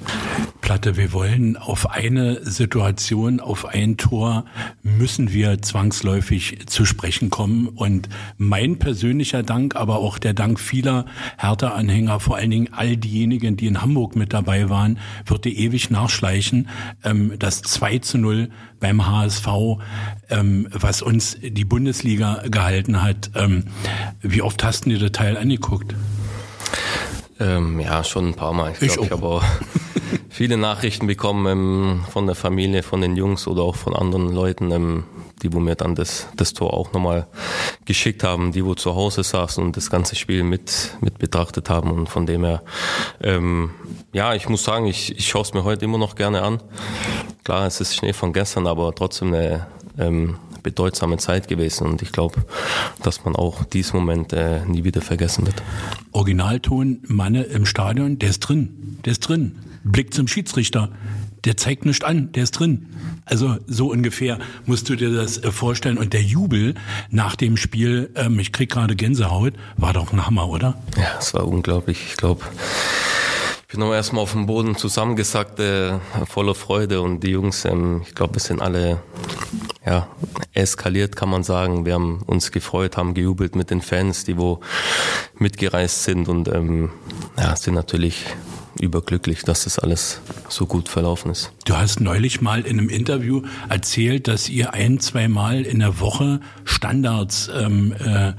Platte, 0.65 0.97
wir 0.97 1.13
wollen 1.13 1.57
auf 1.57 1.91
eine 1.91 2.43
Situation, 2.43 3.39
auf 3.39 3.65
ein 3.65 3.97
Tor 3.97 4.45
müssen 4.81 5.31
wir 5.31 5.61
zwangsläufig 5.61 6.65
zu 6.65 6.85
sprechen 6.85 7.29
kommen. 7.29 7.67
Und 7.67 8.09
mein 8.37 8.79
persönlicher 8.79 9.43
Dank, 9.43 9.75
aber 9.75 9.97
auch 9.97 10.17
der 10.17 10.33
Dank 10.33 10.59
vieler 10.59 11.05
Hertha-Anhänger, 11.37 12.19
vor 12.19 12.37
allen 12.37 12.49
Dingen 12.49 12.69
all 12.71 12.97
diejenigen, 12.97 13.57
die 13.57 13.67
in 13.67 13.83
Hamburg 13.83 14.15
mit 14.15 14.33
dabei 14.33 14.69
waren, 14.69 14.97
wird 15.27 15.45
dir 15.45 15.53
ewig 15.53 15.91
nachschleichen. 15.91 16.67
Ähm, 17.03 17.33
das 17.37 17.61
2 17.61 17.99
zu 17.99 18.17
0 18.17 18.49
beim 18.79 19.05
HSV, 19.05 19.47
ähm, 20.31 20.67
was 20.71 21.03
uns 21.03 21.37
die 21.41 21.65
Bundesliga 21.65 22.41
gehalten 22.49 23.03
hat. 23.03 23.29
Ähm, 23.35 23.65
wie 24.21 24.41
oft 24.41 24.63
hast 24.63 24.85
du 24.85 24.89
dir 24.89 24.99
das 24.99 25.11
Teil 25.11 25.37
angeguckt? 25.37 25.93
Ähm, 27.39 27.79
ja, 27.79 28.03
schon 28.03 28.29
ein 28.29 28.33
paar 28.33 28.53
Mal. 28.53 28.71
Ich, 28.71 28.81
ich, 28.81 28.97
ich 28.97 29.11
habe 29.11 29.25
auch 29.25 29.43
viele 30.29 30.57
Nachrichten 30.57 31.07
bekommen 31.07 31.45
ähm, 31.47 32.05
von 32.09 32.25
der 32.27 32.35
Familie, 32.35 32.81
von 32.81 33.01
den 33.01 33.15
Jungs 33.15 33.47
oder 33.47 33.63
auch 33.63 33.75
von 33.75 33.95
anderen 33.95 34.33
Leuten, 34.33 34.71
ähm, 34.71 35.03
die 35.41 35.51
wo 35.51 35.59
mir 35.59 35.75
dann 35.75 35.95
das, 35.95 36.27
das 36.37 36.53
Tor 36.53 36.73
auch 36.73 36.93
nochmal 36.93 37.27
geschickt 37.83 38.23
haben, 38.23 38.53
die 38.53 38.63
wo 38.63 38.73
zu 38.73 38.95
Hause 38.95 39.23
saßen 39.23 39.63
und 39.63 39.75
das 39.75 39.89
ganze 39.89 40.15
Spiel 40.15 40.43
mit, 40.43 40.97
mit 41.01 41.17
betrachtet 41.17 41.69
haben. 41.69 41.91
Und 41.91 42.07
von 42.07 42.25
dem 42.25 42.45
her, 42.45 42.63
ähm, 43.21 43.71
ja, 44.13 44.33
ich 44.33 44.47
muss 44.47 44.63
sagen, 44.63 44.85
ich, 44.85 45.17
ich 45.17 45.27
schaue 45.27 45.41
es 45.41 45.53
mir 45.53 45.65
heute 45.65 45.83
immer 45.83 45.97
noch 45.97 46.15
gerne 46.15 46.41
an. 46.41 46.61
Klar, 47.43 47.67
es 47.67 47.81
ist 47.81 47.95
Schnee 47.95 48.13
von 48.13 48.31
gestern, 48.31 48.65
aber 48.65 48.95
trotzdem 48.95 49.33
eine 49.33 49.67
ähm, 49.97 50.37
bedeutsame 50.65 51.17
Zeit 51.17 51.47
gewesen 51.47 51.87
und 51.87 52.01
ich 52.01 52.11
glaube, 52.11 52.43
dass 53.03 53.23
man 53.23 53.35
auch 53.35 53.63
diesen 53.63 53.99
Moment 53.99 54.33
äh, 54.33 54.65
nie 54.65 54.83
wieder 54.83 55.01
vergessen 55.01 55.45
wird. 55.45 55.61
Originalton 56.11 57.03
Manne 57.07 57.43
im 57.43 57.67
Stadion, 57.67 58.17
der 58.17 58.31
ist 58.31 58.39
drin, 58.39 58.97
der 59.05 59.11
ist 59.11 59.19
drin. 59.19 59.55
Blick 59.83 60.13
zum 60.15 60.27
Schiedsrichter, 60.27 60.89
der 61.45 61.55
zeigt 61.55 61.85
nichts 61.85 62.03
an, 62.03 62.31
der 62.31 62.43
ist 62.43 62.51
drin. 62.51 62.87
Also 63.25 63.57
so 63.67 63.91
ungefähr 63.91 64.39
musst 64.65 64.89
du 64.89 64.95
dir 64.95 65.11
das 65.13 65.37
äh, 65.37 65.51
vorstellen. 65.51 65.99
Und 65.99 66.13
der 66.13 66.23
Jubel 66.23 66.73
nach 67.11 67.35
dem 67.35 67.57
Spiel, 67.57 68.09
ähm, 68.15 68.39
ich 68.39 68.51
krieg 68.51 68.71
gerade 68.71 68.95
Gänsehaut, 68.95 69.53
war 69.77 69.93
doch 69.93 70.11
ein 70.11 70.25
Hammer, 70.25 70.49
oder? 70.49 70.81
Ja, 70.97 71.19
es 71.19 71.33
war 71.35 71.47
unglaublich. 71.47 71.99
Ich 72.09 72.17
glaube, 72.17 72.41
ich 73.61 73.67
bin 73.67 73.79
noch 73.79 73.93
erstmal 73.93 74.23
auf 74.23 74.31
dem 74.31 74.47
Boden 74.47 74.75
zusammengesackt, 74.75 75.59
äh, 75.59 75.99
voller 76.27 76.55
Freude. 76.55 77.01
Und 77.01 77.21
die 77.21 77.29
Jungs, 77.29 77.65
ähm, 77.65 78.01
ich 78.07 78.15
glaube, 78.15 78.35
wir 78.35 78.41
sind 78.41 78.61
alle 78.61 79.03
ja, 79.85 80.07
eskaliert, 80.53 81.15
kann 81.15 81.29
man 81.29 81.43
sagen. 81.43 81.85
Wir 81.85 81.93
haben 81.93 82.21
uns 82.25 82.51
gefreut, 82.51 82.97
haben 82.97 83.13
gejubelt 83.13 83.55
mit 83.55 83.69
den 83.69 83.81
Fans, 83.81 84.23
die 84.25 84.37
wo 84.37 84.59
mitgereist 85.37 86.03
sind 86.03 86.27
und 86.27 86.47
ähm, 86.47 86.89
ja, 87.37 87.55
sind 87.55 87.75
natürlich 87.75 88.25
überglücklich, 88.79 89.43
dass 89.43 89.63
das 89.63 89.79
alles 89.79 90.21
so 90.49 90.65
gut 90.65 90.89
verlaufen 90.89 91.31
ist. 91.31 91.51
Du 91.65 91.77
hast 91.77 92.01
neulich 92.01 92.41
mal 92.41 92.61
in 92.61 92.79
einem 92.79 92.89
Interview 92.89 93.43
erzählt, 93.69 94.27
dass 94.27 94.49
ihr 94.49 94.73
ein, 94.73 94.99
zwei 94.99 95.27
Mal 95.27 95.61
in 95.61 95.79
der 95.79 95.99
Woche 95.99 96.41
Standards 96.65 97.49
ähm, 97.55 97.93
äh, 97.93 98.33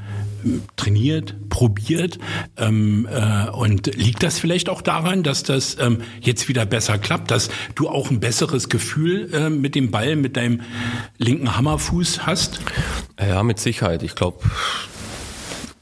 trainiert, 0.77 1.37
probiert. 1.49 2.19
Ähm, 2.57 3.09
äh, 3.11 3.51
und 3.51 3.95
liegt 3.95 4.23
das 4.23 4.39
vielleicht 4.39 4.69
auch 4.69 4.83
daran, 4.83 5.23
dass 5.23 5.43
das 5.43 5.77
ähm, 5.81 5.99
jetzt 6.21 6.49
wieder 6.49 6.67
besser 6.67 6.99
klappt, 6.99 7.31
dass 7.31 7.51
du 7.75 7.89
auch 7.89 8.11
ein 8.11 8.21
besseres 8.21 8.69
Gefühl 8.69 9.33
äh, 9.33 9.51
mit 9.51 9.75
dem 9.75 9.91
Ball, 9.91 10.17
mit 10.17 10.37
deinem 10.37 10.63
linken 11.19 11.57
Hammerfuß 11.57 12.27
hast? 12.27 12.61
Ja, 13.21 13.43
mit 13.43 13.59
Sicherheit. 13.59 14.03
Ich 14.03 14.15
glaube, 14.15 14.41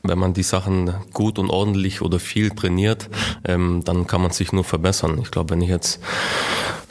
wenn 0.04 0.18
man 0.18 0.35
die 0.35 0.42
Sachen 0.42 0.94
gut 1.12 1.38
und 1.38 1.50
ordentlich 1.50 2.02
oder 2.02 2.21
viel 2.21 2.50
trainiert, 2.50 3.09
ähm, 3.44 3.83
dann 3.85 4.06
kann 4.06 4.21
man 4.21 4.30
sich 4.30 4.52
nur 4.52 4.64
verbessern. 4.64 5.18
Ich 5.23 5.30
glaube, 5.30 5.50
wenn 5.50 5.62
ich 5.62 5.71
jetzt 5.71 6.00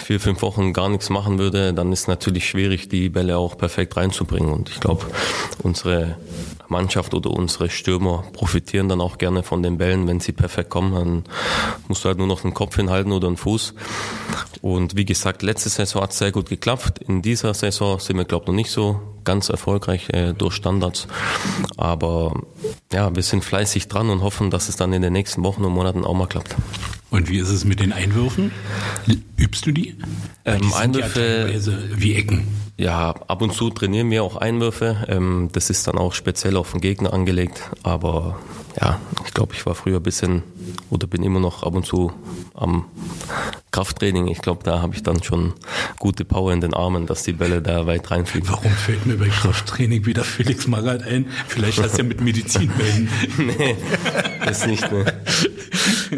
vier, 0.04 0.20
fünf 0.20 0.42
Wochen 0.42 0.74
gar 0.74 0.90
nichts 0.90 1.10
machen 1.10 1.40
würde, 1.40 1.74
dann 1.74 1.92
ist 1.92 2.08
natürlich 2.08 2.48
schwierig, 2.48 2.90
die 2.90 3.10
Bälle 3.10 3.38
auch 3.38 3.58
perfekt 3.58 3.98
reinzubringen. 3.98 4.52
Und 4.52 4.70
ich 4.70 4.80
glaube, 4.80 5.06
unsere 5.64 6.18
Mannschaft 6.68 7.14
oder 7.14 7.32
unsere 7.32 7.70
Stürmer 7.70 8.24
profitieren 8.34 8.90
dann 8.90 9.02
auch 9.02 9.18
gerne 9.18 9.44
von 9.44 9.64
den 9.64 9.78
Bällen, 9.78 10.08
wenn 10.08 10.20
sie 10.20 10.32
perfekt 10.32 10.70
kommen. 10.70 10.94
Dann 10.94 11.24
musst 11.88 12.04
du 12.04 12.10
halt 12.10 12.18
nur 12.18 12.28
noch 12.28 12.42
den 12.42 12.54
Kopf 12.54 12.76
hinhalten 12.76 13.12
oder 13.12 13.28
den 13.28 13.38
Fuß. 13.38 13.74
Und 14.64 14.96
wie 14.96 15.04
gesagt, 15.04 15.42
letzte 15.42 15.68
Saison 15.68 16.04
hat 16.04 16.12
es 16.12 16.20
sehr 16.20 16.32
gut 16.32 16.48
geklappt. 16.48 17.00
In 17.00 17.22
dieser 17.22 17.54
Saison 17.54 18.00
sind 18.00 18.16
wir, 18.16 18.24
glaube 18.24 18.44
ich, 18.44 18.48
noch 18.48 18.54
nicht 18.54 18.72
so 18.72 19.02
ganz 19.26 19.50
erfolgreich 19.50 20.08
äh, 20.12 20.32
durch 20.32 20.54
Standards. 20.54 21.06
Aber 21.76 22.34
ja, 22.94 23.14
wir 23.14 23.24
sind 23.24 23.44
fleißig 23.44 23.90
dran 23.90 24.10
und 24.10 24.22
hoffen, 24.22 24.52
dass 24.52 24.70
es 24.70 24.78
dann 24.78 24.94
in 24.94 25.02
den 25.02 25.12
nächsten 25.12 25.44
Wochen 25.44 25.66
und 25.66 25.74
Monaten 25.74 26.06
auch 26.06 26.14
mal 26.14 26.28
klappt. 26.28 26.56
Und 27.10 27.30
wie 27.30 27.40
ist 27.40 27.50
es 27.50 27.66
mit 27.66 27.82
den 27.82 27.92
Einwürfen? 27.92 28.54
Übst 29.36 29.66
du 29.66 29.74
die? 29.74 29.98
Ähm, 30.46 30.74
Einwürfe 30.74 31.52
ja 31.54 31.72
wie 31.98 32.16
Ecken. 32.16 32.48
Ja, 32.76 33.14
ab 33.28 33.42
und 33.42 33.54
zu 33.54 33.70
trainieren 33.70 34.10
wir 34.10 34.24
auch 34.24 34.36
Einwürfe. 34.36 35.06
Ähm, 35.08 35.50
das 35.52 35.70
ist 35.70 35.88
dann 35.88 35.98
auch 35.98 36.14
speziell 36.14 36.58
auf 36.58 36.72
den 36.72 36.82
Gegner 36.82 37.14
angelegt. 37.14 37.62
Aber 37.84 38.40
ja, 38.82 39.00
ich 39.26 39.34
glaube, 39.34 39.54
ich 39.54 39.66
war 39.66 39.76
früher 39.76 39.98
ein 39.98 40.04
bisschen 40.04 40.42
oder 40.90 41.06
bin 41.06 41.22
immer 41.22 41.40
noch 41.40 41.64
ab 41.64 41.76
und 41.76 41.86
zu 41.86 42.12
am 42.56 42.86
Krafttraining. 43.72 44.28
Ich 44.28 44.40
glaube, 44.40 44.64
da 44.64 44.82
habe 44.82 44.96
ich 44.96 45.04
dann 45.04 45.22
schon 45.22 45.54
gute 46.00 46.26
Power 46.26 46.52
in 46.52 46.62
den 46.62 46.74
Armen, 46.74 47.06
dass 47.06 47.22
die 47.22 47.34
Bälle 47.34 47.62
da 47.62 47.86
weit 47.86 48.10
reinfliegen. 48.10 48.50
Warum 48.50 48.72
fällt 48.72 49.06
mir 49.06 49.18
bei 49.18 49.28
Krafttraining 49.28 50.06
wieder 50.08 50.24
Felix 50.24 50.66
Magath 50.68 51.04
ein? 51.04 51.28
Vielleicht 51.48 51.82
hast 51.82 51.94
du 51.94 51.98
ja 52.00 52.04
mit 52.08 52.22
Medizin 52.22 52.72
melden. 52.76 53.10
nee, 53.58 53.78
das 54.44 54.66
nicht. 54.66 54.92
Ne. 54.92 55.06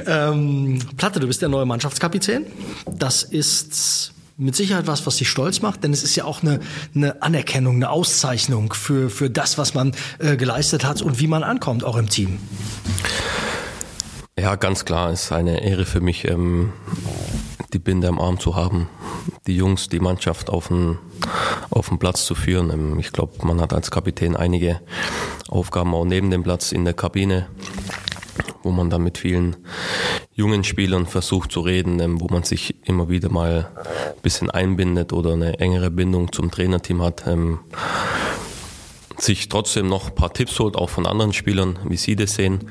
ähm, 0.07 0.79
Platte, 0.95 1.19
du 1.19 1.27
bist 1.27 1.41
der 1.41 1.49
neue 1.49 1.65
Mannschaftskapitän. 1.65 2.45
Das 2.85 3.23
ist 3.23 4.14
mit 4.37 4.55
Sicherheit 4.55 4.87
was, 4.87 5.05
was 5.05 5.17
dich 5.17 5.29
stolz 5.29 5.61
macht, 5.61 5.83
denn 5.83 5.93
es 5.93 6.03
ist 6.03 6.15
ja 6.15 6.25
auch 6.25 6.43
eine, 6.43 6.59
eine 6.93 7.21
Anerkennung, 7.21 7.75
eine 7.75 7.89
Auszeichnung 7.89 8.73
für, 8.73 9.09
für 9.09 9.29
das, 9.29 9.57
was 9.57 9.73
man 9.73 9.93
äh, 10.19 10.35
geleistet 10.35 10.83
hat 10.85 11.01
und 11.01 11.19
wie 11.19 11.27
man 11.27 11.43
ankommt, 11.43 11.83
auch 11.83 11.97
im 11.97 12.09
Team. 12.09 12.39
Ja, 14.37 14.55
ganz 14.55 14.83
klar, 14.83 15.11
es 15.11 15.25
ist 15.25 15.31
eine 15.31 15.63
Ehre 15.63 15.85
für 15.85 16.01
mich, 16.01 16.25
ähm, 16.25 16.73
die 17.71 17.79
Binde 17.79 18.09
am 18.09 18.19
Arm 18.19 18.39
zu 18.39 18.55
haben, 18.55 18.89
die 19.47 19.55
Jungs, 19.55 19.87
die 19.87 19.99
Mannschaft 19.99 20.49
auf 20.49 20.67
den, 20.67 20.97
auf 21.69 21.89
Platz 21.97 22.25
zu 22.25 22.35
führen. 22.35 22.69
Ähm, 22.71 22.99
ich 22.99 23.13
glaube, 23.13 23.45
man 23.45 23.61
hat 23.61 23.71
als 23.71 23.89
Kapitän 23.89 24.35
einige 24.35 24.81
Aufgaben 25.47 25.93
auch 25.95 26.05
neben 26.05 26.29
dem 26.29 26.43
Platz 26.43 26.73
in 26.73 26.83
der 26.83 26.93
Kabine 26.93 27.47
wo 28.65 28.71
man 28.71 28.89
dann 28.89 29.03
mit 29.03 29.19
vielen 29.19 29.55
jungen 30.35 30.63
Spielern 30.63 31.07
versucht 31.07 31.51
zu 31.51 31.61
reden, 31.61 31.99
ähm, 31.99 32.21
wo 32.21 32.27
man 32.27 32.43
sich 32.43 32.75
immer 32.85 33.09
wieder 33.09 33.29
mal 33.29 33.69
ein 33.77 34.21
bisschen 34.21 34.49
einbindet 34.49 35.13
oder 35.13 35.33
eine 35.33 35.59
engere 35.59 35.89
Bindung 35.89 36.31
zum 36.31 36.51
Trainerteam 36.51 37.01
hat. 37.01 37.25
Ähm, 37.25 37.59
sich 39.17 39.47
trotzdem 39.47 39.87
noch 39.87 40.09
ein 40.09 40.15
paar 40.15 40.33
Tipps 40.33 40.59
holt, 40.59 40.75
auch 40.75 40.89
von 40.89 41.07
anderen 41.07 41.31
Spielern, 41.31 41.79
wie 41.85 41.95
sie 41.95 42.17
das 42.17 42.35
sehen. 42.35 42.69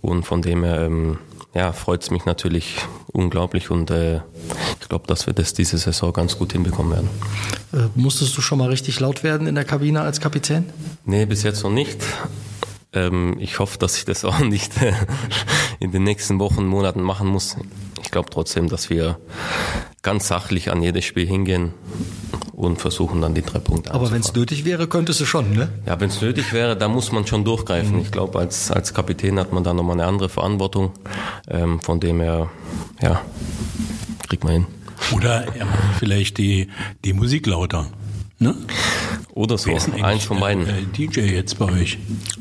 Und 0.00 0.24
von 0.24 0.42
dem 0.42 0.64
her 0.64 0.82
ähm, 0.82 1.18
ja, 1.54 1.72
freut 1.72 2.02
es 2.02 2.10
mich 2.10 2.24
natürlich 2.24 2.76
unglaublich 3.12 3.70
und 3.70 3.90
äh, 3.90 4.20
ich 4.80 4.88
glaube, 4.88 5.06
dass 5.06 5.26
wir 5.26 5.34
das 5.34 5.54
diese 5.54 5.78
Saison 5.78 6.12
ganz 6.12 6.36
gut 6.36 6.52
hinbekommen 6.52 6.92
werden. 6.92 7.10
Äh, 7.72 7.88
musstest 7.94 8.36
du 8.36 8.40
schon 8.40 8.58
mal 8.58 8.68
richtig 8.68 9.00
laut 9.00 9.22
werden 9.22 9.46
in 9.46 9.54
der 9.54 9.64
Kabine 9.64 10.02
als 10.02 10.20
Kapitän? 10.20 10.66
Nee, 11.04 11.26
bis 11.26 11.42
jetzt 11.42 11.62
noch 11.62 11.70
nicht. 11.70 11.98
Ähm, 12.92 13.36
ich 13.38 13.58
hoffe, 13.58 13.78
dass 13.78 13.96
ich 13.96 14.04
das 14.04 14.24
auch 14.26 14.40
nicht 14.40 14.80
äh, 14.82 14.92
in 15.80 15.92
den 15.92 16.04
nächsten 16.04 16.38
Wochen, 16.38 16.66
Monaten 16.66 17.02
machen 17.02 17.28
muss. 17.28 17.56
Ich 18.02 18.10
glaube 18.10 18.30
trotzdem, 18.30 18.68
dass 18.68 18.90
wir 18.90 19.18
ganz 20.02 20.28
sachlich 20.28 20.70
an 20.70 20.82
jedes 20.82 21.04
Spiel 21.04 21.26
hingehen 21.26 21.74
und 22.52 22.80
versuchen 22.80 23.20
dann 23.20 23.34
die 23.34 23.42
drei 23.42 23.58
Punkte 23.58 23.92
Aber 23.92 24.10
wenn 24.10 24.20
es 24.20 24.34
nötig 24.34 24.64
wäre, 24.64 24.88
könntest 24.88 25.20
du 25.20 25.26
schon, 25.26 25.52
ne? 25.52 25.68
Ja, 25.86 26.00
wenn 26.00 26.08
es 26.08 26.20
nötig 26.20 26.52
wäre, 26.52 26.76
da 26.76 26.88
muss 26.88 27.12
man 27.12 27.26
schon 27.26 27.44
durchgreifen. 27.44 27.96
Mhm. 27.96 28.00
Ich 28.00 28.10
glaube, 28.10 28.38
als, 28.38 28.70
als 28.70 28.94
Kapitän 28.94 29.38
hat 29.38 29.52
man 29.52 29.64
da 29.64 29.74
nochmal 29.74 29.94
eine 29.94 30.06
andere 30.06 30.28
Verantwortung. 30.28 30.92
Ähm, 31.48 31.80
von 31.80 32.00
dem 32.00 32.20
her, 32.20 32.50
ja, 33.00 33.20
kriegt 34.28 34.44
man 34.44 34.52
hin. 34.54 34.66
Oder 35.14 35.54
er 35.54 35.66
macht 35.66 35.98
vielleicht 35.98 36.38
die, 36.38 36.68
die 37.04 37.12
Musik 37.12 37.46
lauter. 37.46 37.86
Ne? 38.38 38.54
Oder 39.38 39.56
so, 39.56 39.70
eins 40.02 40.24
von 40.24 40.40
beiden. 40.40 40.66
Äh, 40.66 40.82
DJ 40.96 41.20
jetzt 41.20 41.60
bei 41.60 41.66
euch? 41.66 41.98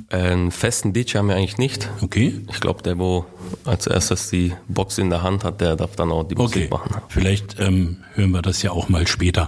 Einen 0.09 0.49
festen 0.49 0.93
DJ 0.93 1.19
haben 1.19 1.27
wir 1.27 1.35
eigentlich 1.35 1.59
nicht. 1.59 1.91
Okay. 2.01 2.41
Ich 2.49 2.59
glaube, 2.59 2.81
der, 2.81 2.97
wo 2.97 3.27
als 3.65 3.85
erstes 3.85 4.31
die 4.31 4.53
Box 4.67 4.97
in 4.97 5.11
der 5.11 5.21
Hand 5.21 5.43
hat, 5.43 5.61
der 5.61 5.75
darf 5.75 5.95
dann 5.95 6.11
auch 6.11 6.23
die 6.23 6.33
Musik 6.33 6.71
okay. 6.71 6.89
machen. 6.89 7.03
Vielleicht 7.09 7.59
ähm, 7.59 7.97
hören 8.15 8.31
wir 8.31 8.41
das 8.41 8.63
ja 8.63 8.71
auch 8.71 8.89
mal 8.89 9.05
später. 9.05 9.47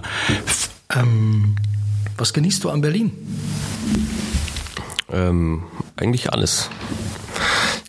Ähm, 0.94 1.56
was 2.16 2.32
genießt 2.32 2.62
du 2.62 2.70
an 2.70 2.82
Berlin? 2.82 3.10
Ähm, 5.12 5.64
eigentlich 5.96 6.32
alles. 6.32 6.70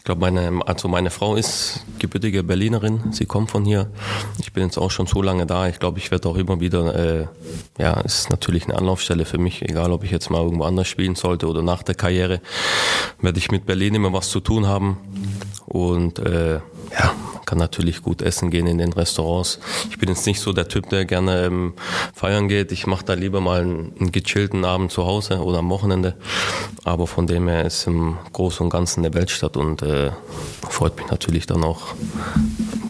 Ich 0.01 0.05
glaube, 0.05 0.22
meine, 0.22 0.65
also 0.65 0.88
meine 0.88 1.12
Frau 1.12 1.36
ist 1.36 1.86
gebürtige 2.00 2.41
Berlinerin. 2.41 3.12
Sie 3.12 3.27
kommt 3.27 3.51
von 3.51 3.63
hier. 3.63 3.91
Ich 4.39 4.51
bin 4.51 4.63
jetzt 4.63 4.79
auch 4.79 4.89
schon 4.89 5.05
so 5.05 5.22
lange 5.22 5.46
da. 5.46 5.67
Ich 5.67 5.77
glaube, 5.77 6.00
ich 6.00 6.10
werde 6.10 6.27
auch 6.27 6.38
immer 6.38 6.60
wieder, 6.60 6.96
äh, 6.96 7.27
ja, 7.77 8.01
ist 8.01 8.31
natürlich 8.31 8.63
eine 8.63 8.79
Anlaufstelle 8.79 9.25
für 9.25 9.38
mich. 9.38 9.62
Egal, 9.62 9.91
ob 9.91 10.03
ich 10.03 10.10
jetzt 10.10 10.31
mal 10.31 10.41
irgendwo 10.41 10.63
anders 10.63 10.88
spielen 10.88 11.13
sollte 11.13 11.46
oder 11.46 11.62
nach 11.62 11.84
der 11.84 11.93
Karriere, 11.93 12.41
werde 13.22 13.38
ich 13.38 13.51
mit 13.51 13.67
Berlin 13.67 13.93
immer 13.93 14.12
was 14.12 14.31
zu 14.31 14.39
tun 14.39 14.65
haben. 14.65 14.98
Und 15.71 16.19
äh, 16.19 16.55
ja, 16.55 17.15
kann 17.45 17.57
natürlich 17.57 18.01
gut 18.01 18.21
essen 18.21 18.49
gehen 18.49 18.67
in 18.67 18.77
den 18.77 18.91
Restaurants. 18.91 19.59
Ich 19.89 19.97
bin 19.97 20.09
jetzt 20.09 20.25
nicht 20.25 20.41
so 20.41 20.51
der 20.51 20.67
Typ, 20.67 20.89
der 20.89 21.05
gerne 21.05 21.45
ähm, 21.45 21.73
feiern 22.13 22.49
geht. 22.49 22.73
Ich 22.73 22.87
mache 22.87 23.05
da 23.05 23.13
lieber 23.13 23.39
mal 23.39 23.61
einen, 23.61 23.93
einen, 23.97 24.11
gechillten 24.11 24.65
Abend 24.65 24.91
zu 24.91 25.05
Hause 25.05 25.39
oder 25.39 25.59
am 25.59 25.69
Wochenende. 25.69 26.15
Aber 26.83 27.07
von 27.07 27.25
dem 27.25 27.47
her 27.47 27.65
ist 27.65 27.87
im 27.87 28.17
Großen 28.33 28.65
und 28.65 28.69
Ganzen 28.69 29.05
eine 29.05 29.13
Weltstadt 29.13 29.55
und 29.55 29.81
äh, 29.81 30.11
freut 30.69 30.97
mich 30.97 31.09
natürlich 31.09 31.45
dann 31.45 31.63
auch, 31.63 31.93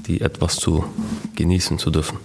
die 0.07 0.21
etwas 0.21 0.55
zu 0.55 0.83
genießen 1.35 1.77
zu 1.77 1.91
dürfen. 1.91 2.17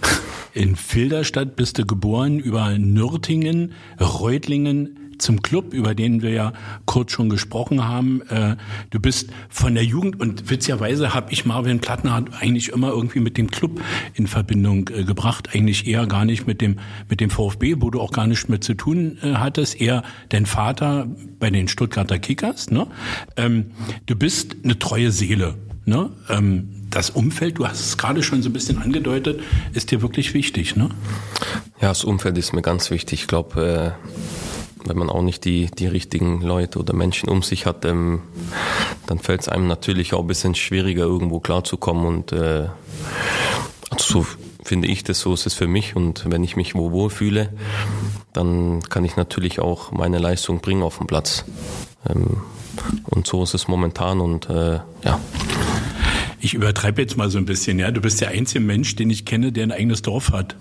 In 0.53 0.75
Filderstadt 0.75 1.55
bist 1.55 1.77
du 1.77 1.85
geboren, 1.85 2.39
über 2.39 2.77
Nürtingen, 2.79 3.73
Reutlingen, 3.99 5.06
zum 5.17 5.41
Club, 5.41 5.73
über 5.73 5.95
den 5.95 6.21
wir 6.21 6.31
ja 6.31 6.53
kurz 6.85 7.11
schon 7.11 7.29
gesprochen 7.29 7.87
haben. 7.87 8.21
Äh, 8.29 8.55
du 8.89 8.99
bist 8.99 9.29
von 9.49 9.75
der 9.75 9.83
Jugend 9.83 10.19
und 10.19 10.49
witzigerweise 10.49 11.13
habe 11.13 11.31
ich 11.31 11.45
Marvin 11.45 11.79
Plattner 11.79 12.25
eigentlich 12.39 12.69
immer 12.69 12.89
irgendwie 12.89 13.19
mit 13.19 13.37
dem 13.37 13.49
Club 13.49 13.81
in 14.13 14.27
Verbindung 14.27 14.89
äh, 14.89 15.03
gebracht, 15.03 15.49
eigentlich 15.53 15.87
eher 15.87 16.05
gar 16.07 16.25
nicht 16.25 16.47
mit 16.47 16.61
dem 16.61 16.77
mit 17.09 17.19
dem 17.19 17.29
VfB, 17.29 17.75
wo 17.79 17.89
du 17.89 18.01
auch 18.01 18.11
gar 18.11 18.27
nichts 18.27 18.47
mit 18.47 18.63
zu 18.63 18.73
tun 18.73 19.17
äh, 19.21 19.33
hattest, 19.33 19.79
eher 19.79 20.03
dein 20.29 20.45
Vater 20.45 21.07
bei 21.39 21.49
den 21.49 21.67
Stuttgarter 21.67 22.19
Kickers. 22.19 22.69
Ne? 22.71 22.87
Ähm, 23.35 23.71
du 24.05 24.15
bist 24.15 24.55
eine 24.63 24.77
treue 24.79 25.11
Seele. 25.11 25.55
Ne? 25.85 26.09
Ähm, 26.29 26.69
das 26.89 27.09
Umfeld, 27.09 27.57
du 27.57 27.67
hast 27.67 27.79
es 27.79 27.97
gerade 27.97 28.23
schon 28.23 28.41
so 28.41 28.49
ein 28.49 28.53
bisschen 28.53 28.81
angedeutet, 28.81 29.41
ist 29.73 29.91
dir 29.91 30.01
wirklich 30.01 30.33
wichtig, 30.33 30.75
ne? 30.75 30.89
Ja, 31.81 31.89
das 31.89 32.03
Umfeld 32.03 32.37
ist 32.37 32.53
mir 32.53 32.61
ganz 32.61 32.89
wichtig. 32.89 33.21
Ich 33.21 33.27
glaube, 33.27 33.95
wenn 34.87 34.97
man 34.97 35.09
auch 35.09 35.21
nicht 35.21 35.45
die, 35.45 35.67
die 35.67 35.87
richtigen 35.87 36.41
Leute 36.41 36.79
oder 36.79 36.93
Menschen 36.93 37.29
um 37.29 37.43
sich 37.43 37.65
hat, 37.65 37.85
ähm, 37.85 38.21
dann 39.05 39.19
fällt 39.19 39.41
es 39.41 39.49
einem 39.49 39.67
natürlich 39.67 40.13
auch 40.13 40.21
ein 40.21 40.27
bisschen 40.27 40.55
schwieriger, 40.55 41.03
irgendwo 41.03 41.39
klarzukommen. 41.39 42.05
Und 42.05 42.31
äh, 42.31 42.67
also 43.89 44.23
so 44.23 44.25
finde 44.63 44.87
ich 44.87 45.03
das, 45.03 45.19
so 45.19 45.33
ist 45.33 45.45
es 45.45 45.53
für 45.53 45.67
mich. 45.67 45.95
Und 45.95 46.25
wenn 46.29 46.43
ich 46.43 46.55
mich 46.55 46.75
wo 46.75 46.91
wohl 46.91 47.09
fühle, 47.09 47.49
dann 48.33 48.81
kann 48.89 49.05
ich 49.05 49.15
natürlich 49.15 49.59
auch 49.59 49.91
meine 49.91 50.19
Leistung 50.19 50.59
bringen 50.59 50.83
auf 50.83 50.97
dem 50.97 51.07
Platz. 51.07 51.45
Ähm, 52.09 52.41
und 53.05 53.25
so 53.25 53.43
ist 53.43 53.53
es 53.53 53.67
momentan 53.67 54.19
und 54.19 54.49
äh, 54.49 54.79
ja. 55.03 55.19
Ich 56.39 56.53
übertreibe 56.53 57.01
jetzt 57.01 57.17
mal 57.17 57.31
so 57.31 57.39
ein 57.39 57.45
bisschen, 57.45 57.79
ja. 57.79 57.89
Du 57.91 58.01
bist 58.01 58.21
der 58.21 58.29
einzige 58.29 58.59
Mensch, 58.59 58.95
den 58.95 59.09
ich 59.09 59.25
kenne, 59.25 59.51
der 59.51 59.63
ein 59.63 59.71
eigenes 59.71 60.03
Dorf 60.03 60.31
hat. 60.31 60.55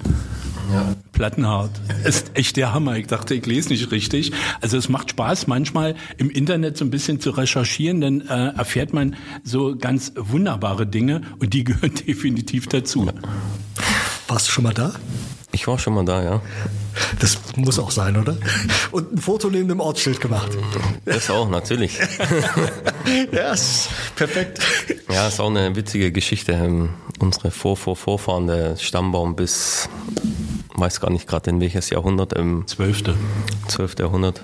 Ja. 0.72 0.94
Plattenhart. 1.12 1.70
Ist 2.04 2.32
echt 2.34 2.56
der 2.56 2.74
Hammer. 2.74 2.96
Ich 2.96 3.06
dachte, 3.06 3.34
ich 3.34 3.46
lese 3.46 3.70
nicht 3.70 3.90
richtig. 3.90 4.32
Also 4.60 4.76
es 4.76 4.88
macht 4.88 5.10
Spaß, 5.10 5.46
manchmal 5.46 5.94
im 6.18 6.30
Internet 6.30 6.76
so 6.76 6.84
ein 6.84 6.90
bisschen 6.90 7.20
zu 7.20 7.30
recherchieren, 7.30 8.00
dann 8.00 8.20
äh, 8.22 8.56
erfährt 8.56 8.92
man 8.92 9.16
so 9.44 9.76
ganz 9.76 10.12
wunderbare 10.16 10.86
Dinge 10.86 11.22
und 11.38 11.54
die 11.54 11.64
gehören 11.64 11.94
definitiv 12.06 12.66
dazu. 12.66 13.10
Warst 14.28 14.48
du 14.48 14.52
schon 14.52 14.64
mal 14.64 14.74
da? 14.74 14.94
Ich 15.52 15.66
war 15.66 15.78
schon 15.78 15.94
mal 15.94 16.04
da, 16.04 16.22
ja. 16.22 16.42
Das 17.18 17.38
muss 17.56 17.78
auch 17.78 17.90
sein, 17.90 18.16
oder? 18.16 18.36
Und 18.90 19.12
ein 19.12 19.18
Foto 19.18 19.48
neben 19.48 19.68
dem 19.68 19.80
Ortsschild 19.80 20.20
gemacht. 20.20 20.50
Das 21.06 21.30
auch, 21.30 21.48
natürlich. 21.48 21.98
ja, 23.32 23.52
ist 23.52 23.88
perfekt. 24.16 24.60
Ja, 25.10 25.28
ist 25.28 25.40
auch 25.40 25.48
eine 25.48 25.74
witzige 25.76 26.12
Geschichte. 26.12 26.52
Ähm, 26.52 26.90
unsere 27.20 27.50
Vor-Vor-Vorfahren, 27.50 28.48
der 28.48 28.76
Stammbaum 28.76 29.34
bis, 29.34 29.88
weiß 30.76 31.00
gar 31.00 31.10
nicht 31.10 31.26
gerade 31.26 31.50
in 31.50 31.60
welches 31.60 31.90
Jahrhundert. 31.90 32.32
Im 32.32 32.66
Zwölfte. 32.66 33.14
Zwölfte 33.68 34.04
Jahrhundert. 34.04 34.42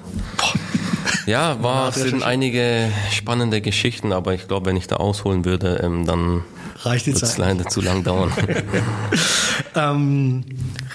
Ja, 1.26 1.62
war, 1.62 1.86
ja, 1.86 1.92
sind 1.92 2.22
einige 2.22 2.90
spannende 3.10 3.60
Geschichten, 3.60 4.12
aber 4.12 4.34
ich 4.34 4.48
glaube, 4.48 4.66
wenn 4.66 4.76
ich 4.76 4.86
da 4.86 4.96
ausholen 4.96 5.44
würde, 5.44 5.80
ähm, 5.82 6.06
dann 6.06 6.42
Reicht 6.80 7.06
die 7.06 7.14
Zeit. 7.14 7.38
leider 7.38 7.66
zu 7.68 7.80
lang 7.80 8.02
dauern. 8.02 8.32
ähm, 9.76 10.44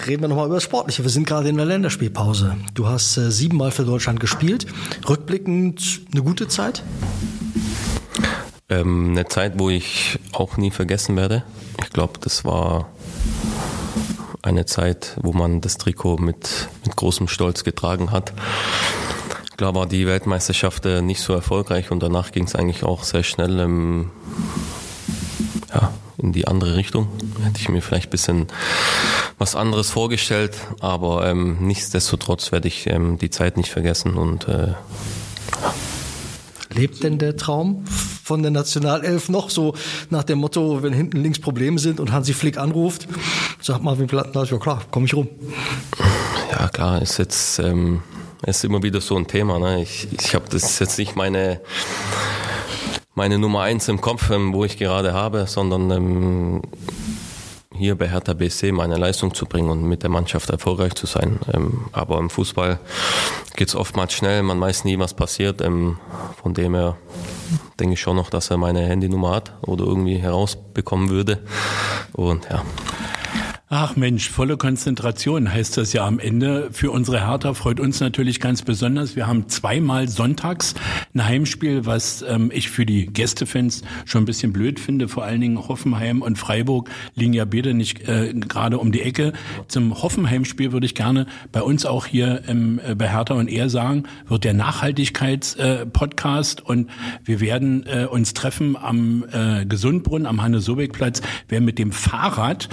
reden 0.06 0.22
wir 0.22 0.28
nochmal 0.28 0.46
über 0.46 0.56
das 0.56 0.64
Sportliche. 0.64 1.02
Wir 1.02 1.10
sind 1.10 1.26
gerade 1.26 1.48
in 1.48 1.56
der 1.56 1.64
Länderspielpause. 1.64 2.56
Du 2.74 2.86
hast 2.86 3.16
äh, 3.16 3.30
siebenmal 3.30 3.70
für 3.70 3.84
Deutschland 3.84 4.20
gespielt. 4.20 4.66
Rückblickend 5.08 6.02
eine 6.12 6.22
gute 6.22 6.48
Zeit? 6.48 6.82
Ähm, 8.68 9.10
eine 9.12 9.26
Zeit, 9.26 9.54
wo 9.56 9.70
ich 9.70 10.18
auch 10.32 10.58
nie 10.58 10.70
vergessen 10.70 11.16
werde. 11.16 11.42
Ich 11.82 11.90
glaube, 11.90 12.14
das 12.20 12.44
war 12.44 12.90
eine 14.48 14.66
Zeit, 14.66 15.16
wo 15.22 15.32
man 15.32 15.60
das 15.60 15.78
Trikot 15.78 16.16
mit, 16.18 16.68
mit 16.84 16.96
großem 16.96 17.28
Stolz 17.28 17.64
getragen 17.64 18.10
hat. 18.10 18.32
Klar 19.56 19.74
war 19.74 19.86
die 19.86 20.06
Weltmeisterschaft 20.06 20.86
äh, 20.86 21.02
nicht 21.02 21.20
so 21.20 21.32
erfolgreich 21.32 21.90
und 21.90 22.02
danach 22.02 22.32
ging 22.32 22.44
es 22.44 22.54
eigentlich 22.54 22.84
auch 22.84 23.04
sehr 23.04 23.22
schnell. 23.22 23.60
Ähm, 23.60 24.10
ja, 25.74 25.92
in 26.18 26.32
die 26.32 26.48
andere 26.48 26.76
Richtung. 26.76 27.08
Hätte 27.42 27.60
ich 27.60 27.68
mir 27.68 27.80
vielleicht 27.80 28.08
ein 28.08 28.10
bisschen 28.10 28.46
was 29.38 29.54
anderes 29.54 29.90
vorgestellt, 29.90 30.56
aber 30.80 31.26
ähm, 31.28 31.58
nichtsdestotrotz 31.60 32.50
werde 32.52 32.68
ich 32.68 32.88
ähm, 32.88 33.18
die 33.18 33.30
Zeit 33.30 33.56
nicht 33.56 33.70
vergessen 33.70 34.14
und 34.14 34.48
äh, 34.48 34.74
Lebt 36.70 37.02
denn 37.02 37.18
der 37.18 37.36
Traum 37.36 37.84
von 38.22 38.42
der 38.42 38.50
Nationalelf 38.50 39.30
noch 39.30 39.48
so 39.48 39.74
nach 40.10 40.22
dem 40.22 40.38
Motto, 40.38 40.82
wenn 40.82 40.92
hinten 40.92 41.22
links 41.22 41.38
Probleme 41.38 41.78
sind 41.78 41.98
und 41.98 42.12
Hansi 42.12 42.34
Flick 42.34 42.58
anruft, 42.58 43.08
sagt 43.60 43.82
Marvin 43.82 44.06
Plattenhardt, 44.06 44.50
ja 44.50 44.58
klar, 44.58 44.82
komme 44.90 45.06
ich 45.06 45.14
rum. 45.14 45.28
Ja 46.50 46.68
klar, 46.68 47.02
ist 47.02 47.18
jetzt 47.18 47.58
ähm, 47.58 48.02
ist 48.46 48.64
immer 48.64 48.82
wieder 48.82 49.00
so 49.00 49.16
ein 49.16 49.26
Thema. 49.26 49.58
Ne? 49.58 49.82
Ich, 49.82 50.08
ich 50.12 50.34
habe 50.34 50.46
das 50.48 50.78
jetzt 50.78 50.98
nicht 50.98 51.16
meine 51.16 51.60
meine 53.14 53.38
Nummer 53.38 53.62
eins 53.62 53.88
im 53.88 54.00
Kopf, 54.00 54.30
ähm, 54.30 54.54
wo 54.54 54.64
ich 54.64 54.78
gerade 54.78 55.12
habe, 55.12 55.46
sondern 55.48 55.90
ähm, 55.90 56.62
hier 57.76 57.96
bei 57.96 58.08
Hertha 58.08 58.32
BSC 58.32 58.72
meine 58.72 58.96
Leistung 58.96 59.34
zu 59.34 59.46
bringen 59.46 59.70
und 59.70 59.82
mit 59.82 60.02
der 60.02 60.10
Mannschaft 60.10 60.50
erfolgreich 60.50 60.94
zu 60.94 61.06
sein. 61.06 61.40
Ähm, 61.52 61.86
aber 61.92 62.18
im 62.18 62.30
Fußball 62.30 62.78
geht 63.56 63.68
es 63.68 63.74
oftmals 63.74 64.12
schnell, 64.12 64.42
man 64.42 64.60
weiß 64.60 64.84
nie, 64.84 64.98
was 64.98 65.14
passiert. 65.14 65.60
Ähm, 65.60 65.98
von 66.40 66.54
dem 66.54 66.74
her 66.74 66.96
denke 67.80 67.94
ich 67.94 68.00
schon 68.00 68.16
noch, 68.16 68.30
dass 68.30 68.50
er 68.50 68.56
meine 68.56 68.82
Handynummer 68.82 69.34
hat 69.34 69.52
oder 69.62 69.84
irgendwie 69.84 70.18
herausbekommen 70.18 71.10
würde. 71.10 71.40
Und 72.12 72.46
ja. 72.50 72.62
Ach 73.70 73.96
Mensch, 73.96 74.30
volle 74.30 74.56
Konzentration 74.56 75.52
heißt 75.52 75.76
das 75.76 75.92
ja 75.92 76.06
am 76.06 76.18
Ende. 76.18 76.70
Für 76.72 76.90
unsere 76.90 77.26
Hertha 77.26 77.52
freut 77.52 77.80
uns 77.80 78.00
natürlich 78.00 78.40
ganz 78.40 78.62
besonders. 78.62 79.14
Wir 79.14 79.26
haben 79.26 79.50
zweimal 79.50 80.08
sonntags 80.08 80.74
ein 81.14 81.22
Heimspiel, 81.22 81.84
was 81.84 82.22
ähm, 82.22 82.50
ich 82.50 82.70
für 82.70 82.86
die 82.86 83.04
Gästefans 83.04 83.82
schon 84.06 84.22
ein 84.22 84.24
bisschen 84.24 84.54
blöd 84.54 84.80
finde. 84.80 85.06
Vor 85.06 85.24
allen 85.24 85.42
Dingen 85.42 85.68
Hoffenheim 85.68 86.22
und 86.22 86.38
Freiburg 86.38 86.88
liegen 87.14 87.34
ja 87.34 87.44
beide 87.44 87.74
nicht 87.74 88.08
äh, 88.08 88.32
gerade 88.32 88.78
um 88.78 88.90
die 88.90 89.02
Ecke. 89.02 89.34
Zum 89.66 90.02
Hoffenheim-Spiel 90.02 90.72
würde 90.72 90.86
ich 90.86 90.94
gerne 90.94 91.26
bei 91.52 91.60
uns 91.60 91.84
auch 91.84 92.06
hier 92.06 92.44
ähm, 92.48 92.80
bei 92.96 93.10
Hertha 93.10 93.34
und 93.34 93.48
Er 93.48 93.68
sagen, 93.68 94.04
wird 94.28 94.44
der 94.44 94.54
Nachhaltigkeits-Podcast 94.54 96.60
äh, 96.60 96.62
und 96.62 96.88
wir 97.22 97.40
werden 97.40 97.84
äh, 97.86 98.06
uns 98.06 98.32
treffen 98.32 98.78
am 98.78 99.26
äh, 99.30 99.66
Gesundbrunnen, 99.66 100.26
am 100.26 100.40
Hanne-Sobeck-Platz, 100.40 101.20
werden 101.48 101.66
mit 101.66 101.78
dem 101.78 101.92
Fahrrad 101.92 102.70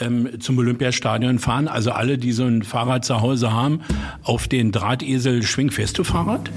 ähm, 0.00 0.28
zum 0.38 0.58
Olympiastadion 0.58 1.38
fahren. 1.38 1.68
Also 1.68 1.92
alle, 1.92 2.18
die 2.18 2.32
so 2.32 2.44
ein 2.44 2.62
Fahrrad 2.62 3.04
zu 3.04 3.20
Hause 3.20 3.52
haben, 3.52 3.80
auf 4.22 4.48
den 4.48 4.72
Drahtesel 4.72 5.42
schwingen. 5.42 5.72
Fährst 5.72 5.98
du 5.98 6.04
Fahrrad? 6.04 6.50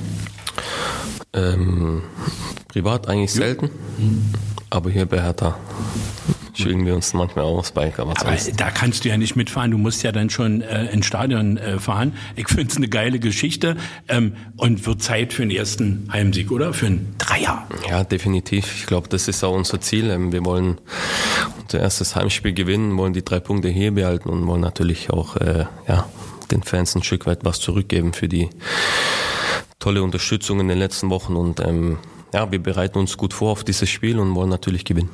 Ähm, 1.34 2.04
privat 2.68 3.08
eigentlich 3.08 3.32
selten, 3.32 3.70
aber 4.70 4.90
hier 4.90 5.06
bei 5.06 5.22
Hertha 5.22 5.58
schwingen 6.58 6.86
wir 6.86 6.96
uns 6.96 7.13
manchmal 7.13 7.46
aus 7.46 7.72
Bike. 7.72 8.00
Aber, 8.00 8.12
aber 8.20 8.36
da 8.56 8.72
kannst 8.72 9.06
du 9.06 9.10
ja 9.10 9.18
nicht 9.18 9.36
mitfahren, 9.36 9.72
du 9.72 9.78
musst 9.78 10.04
ja 10.04 10.12
dann 10.12 10.30
schon 10.30 10.62
äh, 10.62 10.86
ins 10.88 11.06
Stadion 11.06 11.58
äh, 11.58 11.80
fahren. 11.80 12.13
Ich 12.36 12.48
finde 12.48 12.68
es 12.68 12.78
eine 12.78 12.88
geile 12.88 13.20
Geschichte 13.20 13.78
ähm, 14.08 14.34
und 14.58 14.86
wird 14.86 15.02
Zeit 15.02 15.34
für 15.34 15.44
den 15.44 15.52
ersten 15.52 16.08
Heimsieg, 16.12 16.52
oder? 16.52 16.74
Für 16.74 16.88
einen 16.88 17.16
Dreier. 17.18 17.68
Ja, 17.90 18.04
definitiv. 18.04 18.74
Ich 18.80 18.86
glaube, 18.86 19.08
das 19.10 19.28
ist 19.28 19.44
auch 19.44 19.54
unser 19.54 19.80
Ziel. 19.82 20.10
Ähm, 20.10 20.32
wir 20.32 20.44
wollen 20.46 20.80
unser 21.67 21.82
erstes 21.82 22.15
Heimspiel 22.15 22.53
gewinnen, 22.53 22.97
wollen 22.97 23.12
die 23.12 23.25
drei 23.25 23.41
Punkte 23.41 23.67
hier 23.67 23.91
behalten 23.91 24.30
und 24.30 24.47
wollen 24.47 24.62
natürlich 24.62 25.10
auch 25.10 25.36
äh, 25.36 25.65
ja, 25.86 26.08
den 26.49 26.63
Fans 26.63 26.95
ein 26.95 27.03
Stück 27.03 27.25
weit 27.25 27.39
was 27.43 27.60
zurückgeben 27.60 28.13
für 28.13 28.30
die 28.30 28.49
tolle 29.77 30.01
Unterstützung 30.01 30.62
in 30.62 30.69
den 30.69 30.77
letzten 30.77 31.10
Wochen 31.10 31.36
und 31.36 31.60
ähm, 31.60 31.97
ja, 32.34 32.49
wir 32.49 32.63
bereiten 32.63 32.99
uns 32.99 33.17
gut 33.17 33.34
vor 33.34 33.51
auf 33.51 33.65
dieses 33.65 33.89
Spiel 33.89 34.17
und 34.17 34.34
wollen 34.34 34.49
natürlich 34.49 34.86
gewinnen. 34.86 35.10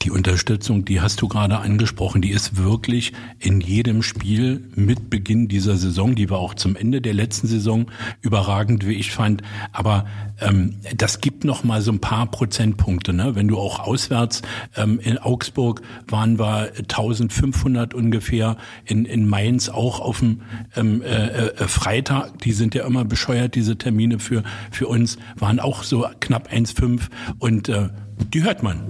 Die 0.00 0.10
Unterstützung, 0.10 0.84
die 0.84 1.00
hast 1.00 1.20
du 1.20 1.28
gerade 1.28 1.58
angesprochen, 1.58 2.22
die 2.22 2.30
ist 2.30 2.56
wirklich 2.56 3.12
in 3.38 3.60
jedem 3.60 4.02
Spiel 4.02 4.64
mit 4.74 5.10
Beginn 5.10 5.48
dieser 5.48 5.76
Saison, 5.76 6.14
die 6.14 6.30
war 6.30 6.38
auch 6.38 6.54
zum 6.54 6.76
Ende 6.76 7.00
der 7.00 7.14
letzten 7.14 7.46
Saison 7.46 7.86
überragend, 8.20 8.86
wie 8.86 8.94
ich 8.94 9.12
fand. 9.12 9.42
Aber 9.72 10.06
ähm, 10.40 10.76
das 10.96 11.20
gibt 11.20 11.44
noch 11.44 11.64
mal 11.64 11.82
so 11.82 11.92
ein 11.92 12.00
paar 12.00 12.26
Prozentpunkte. 12.26 13.12
Ne? 13.12 13.34
Wenn 13.34 13.48
du 13.48 13.58
auch 13.58 13.80
auswärts 13.80 14.42
ähm, 14.76 14.98
in 15.00 15.18
Augsburg 15.18 15.82
waren 16.08 16.38
wir 16.38 16.72
1500 16.78 17.94
ungefähr, 17.94 18.56
in, 18.84 19.04
in 19.04 19.28
Mainz 19.28 19.68
auch 19.68 20.00
auf 20.00 20.20
dem 20.20 20.42
ähm, 20.74 21.02
äh, 21.02 21.48
äh, 21.48 21.68
Freitag. 21.68 22.38
Die 22.38 22.52
sind 22.52 22.74
ja 22.74 22.86
immer 22.86 23.04
bescheuert, 23.04 23.54
diese 23.54 23.76
Termine 23.76 24.18
für 24.18 24.42
für 24.70 24.86
uns 24.88 25.18
waren 25.36 25.60
auch 25.60 25.82
so 25.82 26.06
knapp 26.20 26.50
1,5 26.50 27.02
und 27.38 27.68
äh, 27.68 27.90
die 28.24 28.42
hört 28.42 28.62
man. 28.62 28.82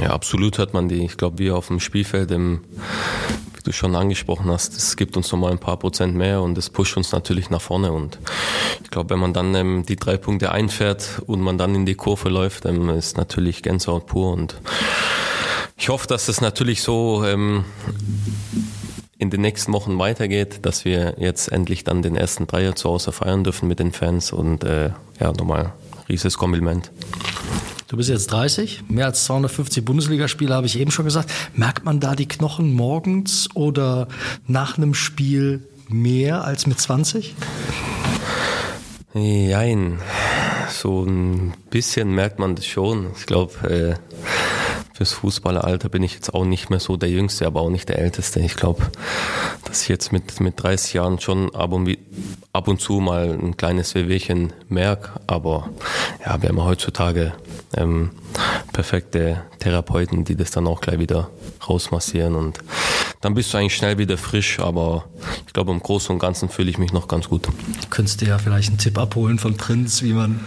Ja, 0.00 0.10
absolut 0.10 0.58
hört 0.58 0.74
man 0.74 0.88
die. 0.88 1.04
Ich 1.04 1.16
glaube, 1.16 1.38
wir 1.38 1.56
auf 1.56 1.68
dem 1.68 1.80
Spielfeld, 1.80 2.30
im, 2.30 2.64
wie 3.54 3.62
du 3.62 3.72
schon 3.72 3.94
angesprochen 3.94 4.50
hast, 4.50 4.76
es 4.76 4.96
gibt 4.96 5.16
uns 5.16 5.30
nochmal 5.32 5.52
ein 5.52 5.58
paar 5.58 5.78
Prozent 5.78 6.14
mehr 6.14 6.42
und 6.42 6.54
das 6.56 6.70
pusht 6.70 6.96
uns 6.96 7.12
natürlich 7.12 7.50
nach 7.50 7.60
vorne. 7.60 7.92
Und 7.92 8.18
ich 8.82 8.90
glaube, 8.90 9.10
wenn 9.10 9.18
man 9.18 9.32
dann 9.32 9.54
ähm, 9.54 9.84
die 9.86 9.96
drei 9.96 10.16
Punkte 10.16 10.52
einfährt 10.52 11.22
und 11.26 11.40
man 11.40 11.58
dann 11.58 11.74
in 11.74 11.86
die 11.86 11.94
Kurve 11.94 12.28
läuft, 12.28 12.66
ähm, 12.66 12.88
ist 12.90 13.16
natürlich 13.16 13.62
Gänsehaut 13.62 14.06
pur. 14.06 14.32
Und 14.32 14.60
ich 15.76 15.88
hoffe, 15.88 16.06
dass 16.06 16.28
es 16.28 16.40
natürlich 16.40 16.82
so 16.82 17.24
ähm, 17.24 17.64
in 19.18 19.30
den 19.30 19.40
nächsten 19.40 19.72
Wochen 19.72 19.98
weitergeht, 19.98 20.60
dass 20.62 20.84
wir 20.84 21.14
jetzt 21.18 21.50
endlich 21.50 21.84
dann 21.84 22.02
den 22.02 22.16
ersten 22.16 22.46
Dreier 22.46 22.76
zu 22.76 22.90
Hause 22.90 23.12
feiern 23.12 23.44
dürfen 23.44 23.68
mit 23.68 23.78
den 23.78 23.92
Fans 23.92 24.32
und 24.32 24.64
äh, 24.64 24.90
ja, 25.20 25.32
nochmal 25.32 25.72
rieses 26.08 26.36
Kompliment. 26.36 26.90
Du 27.88 27.96
bist 27.96 28.08
jetzt 28.08 28.32
30, 28.32 28.82
mehr 28.88 29.06
als 29.06 29.24
250 29.26 29.84
Bundesligaspiele 29.84 30.52
habe 30.52 30.66
ich 30.66 30.76
eben 30.78 30.90
schon 30.90 31.04
gesagt. 31.04 31.30
Merkt 31.54 31.84
man 31.84 32.00
da 32.00 32.16
die 32.16 32.26
Knochen 32.26 32.72
morgens 32.72 33.48
oder 33.54 34.08
nach 34.48 34.76
einem 34.76 34.92
Spiel 34.92 35.62
mehr 35.88 36.44
als 36.44 36.66
mit 36.66 36.80
20? 36.80 37.36
Nein, 39.14 40.00
so 40.68 41.04
ein 41.04 41.54
bisschen 41.70 42.10
merkt 42.10 42.40
man 42.40 42.56
das 42.56 42.66
schon. 42.66 43.12
Ich 43.16 43.26
glaube, 43.26 43.68
äh, 43.68 43.94
fürs 44.96 45.12
Fußballeralter 45.12 45.90
bin 45.90 46.02
ich 46.02 46.14
jetzt 46.14 46.32
auch 46.32 46.46
nicht 46.46 46.70
mehr 46.70 46.80
so 46.80 46.96
der 46.96 47.10
Jüngste, 47.10 47.46
aber 47.46 47.60
auch 47.60 47.68
nicht 47.68 47.90
der 47.90 47.98
Älteste. 47.98 48.40
Ich 48.40 48.56
glaube, 48.56 48.90
dass 49.64 49.82
ich 49.82 49.88
jetzt 49.88 50.10
mit, 50.10 50.40
mit 50.40 50.62
30 50.62 50.94
Jahren 50.94 51.20
schon 51.20 51.54
ab 51.54 51.72
und, 51.72 51.98
ab 52.54 52.66
und 52.66 52.80
zu 52.80 52.94
mal 52.94 53.30
ein 53.30 53.58
kleines 53.58 53.94
Wehwehchen 53.94 54.54
merke, 54.70 55.10
aber 55.26 55.68
ja, 56.24 56.40
wir 56.40 56.48
haben 56.48 56.64
heutzutage 56.64 57.34
ähm, 57.76 58.12
perfekte 58.72 59.42
Therapeuten, 59.58 60.24
die 60.24 60.34
das 60.34 60.50
dann 60.50 60.66
auch 60.66 60.80
gleich 60.80 60.98
wieder 60.98 61.28
rausmassieren 61.68 62.34
und 62.34 62.60
dann 63.20 63.34
bist 63.34 63.52
du 63.52 63.58
eigentlich 63.58 63.76
schnell 63.76 63.98
wieder 63.98 64.16
frisch, 64.16 64.60
aber 64.60 65.04
ich 65.46 65.52
glaube 65.52 65.72
im 65.72 65.80
Großen 65.80 66.10
und 66.10 66.20
Ganzen 66.20 66.48
fühle 66.48 66.70
ich 66.70 66.78
mich 66.78 66.92
noch 66.92 67.06
ganz 67.06 67.28
gut. 67.28 67.48
Könntest 67.90 68.22
du 68.22 68.26
ja 68.26 68.38
vielleicht 68.38 68.68
einen 68.68 68.78
Tipp 68.78 68.96
abholen 68.98 69.38
von 69.38 69.56
Prinz, 69.56 70.02
wie 70.02 70.12
man 70.12 70.40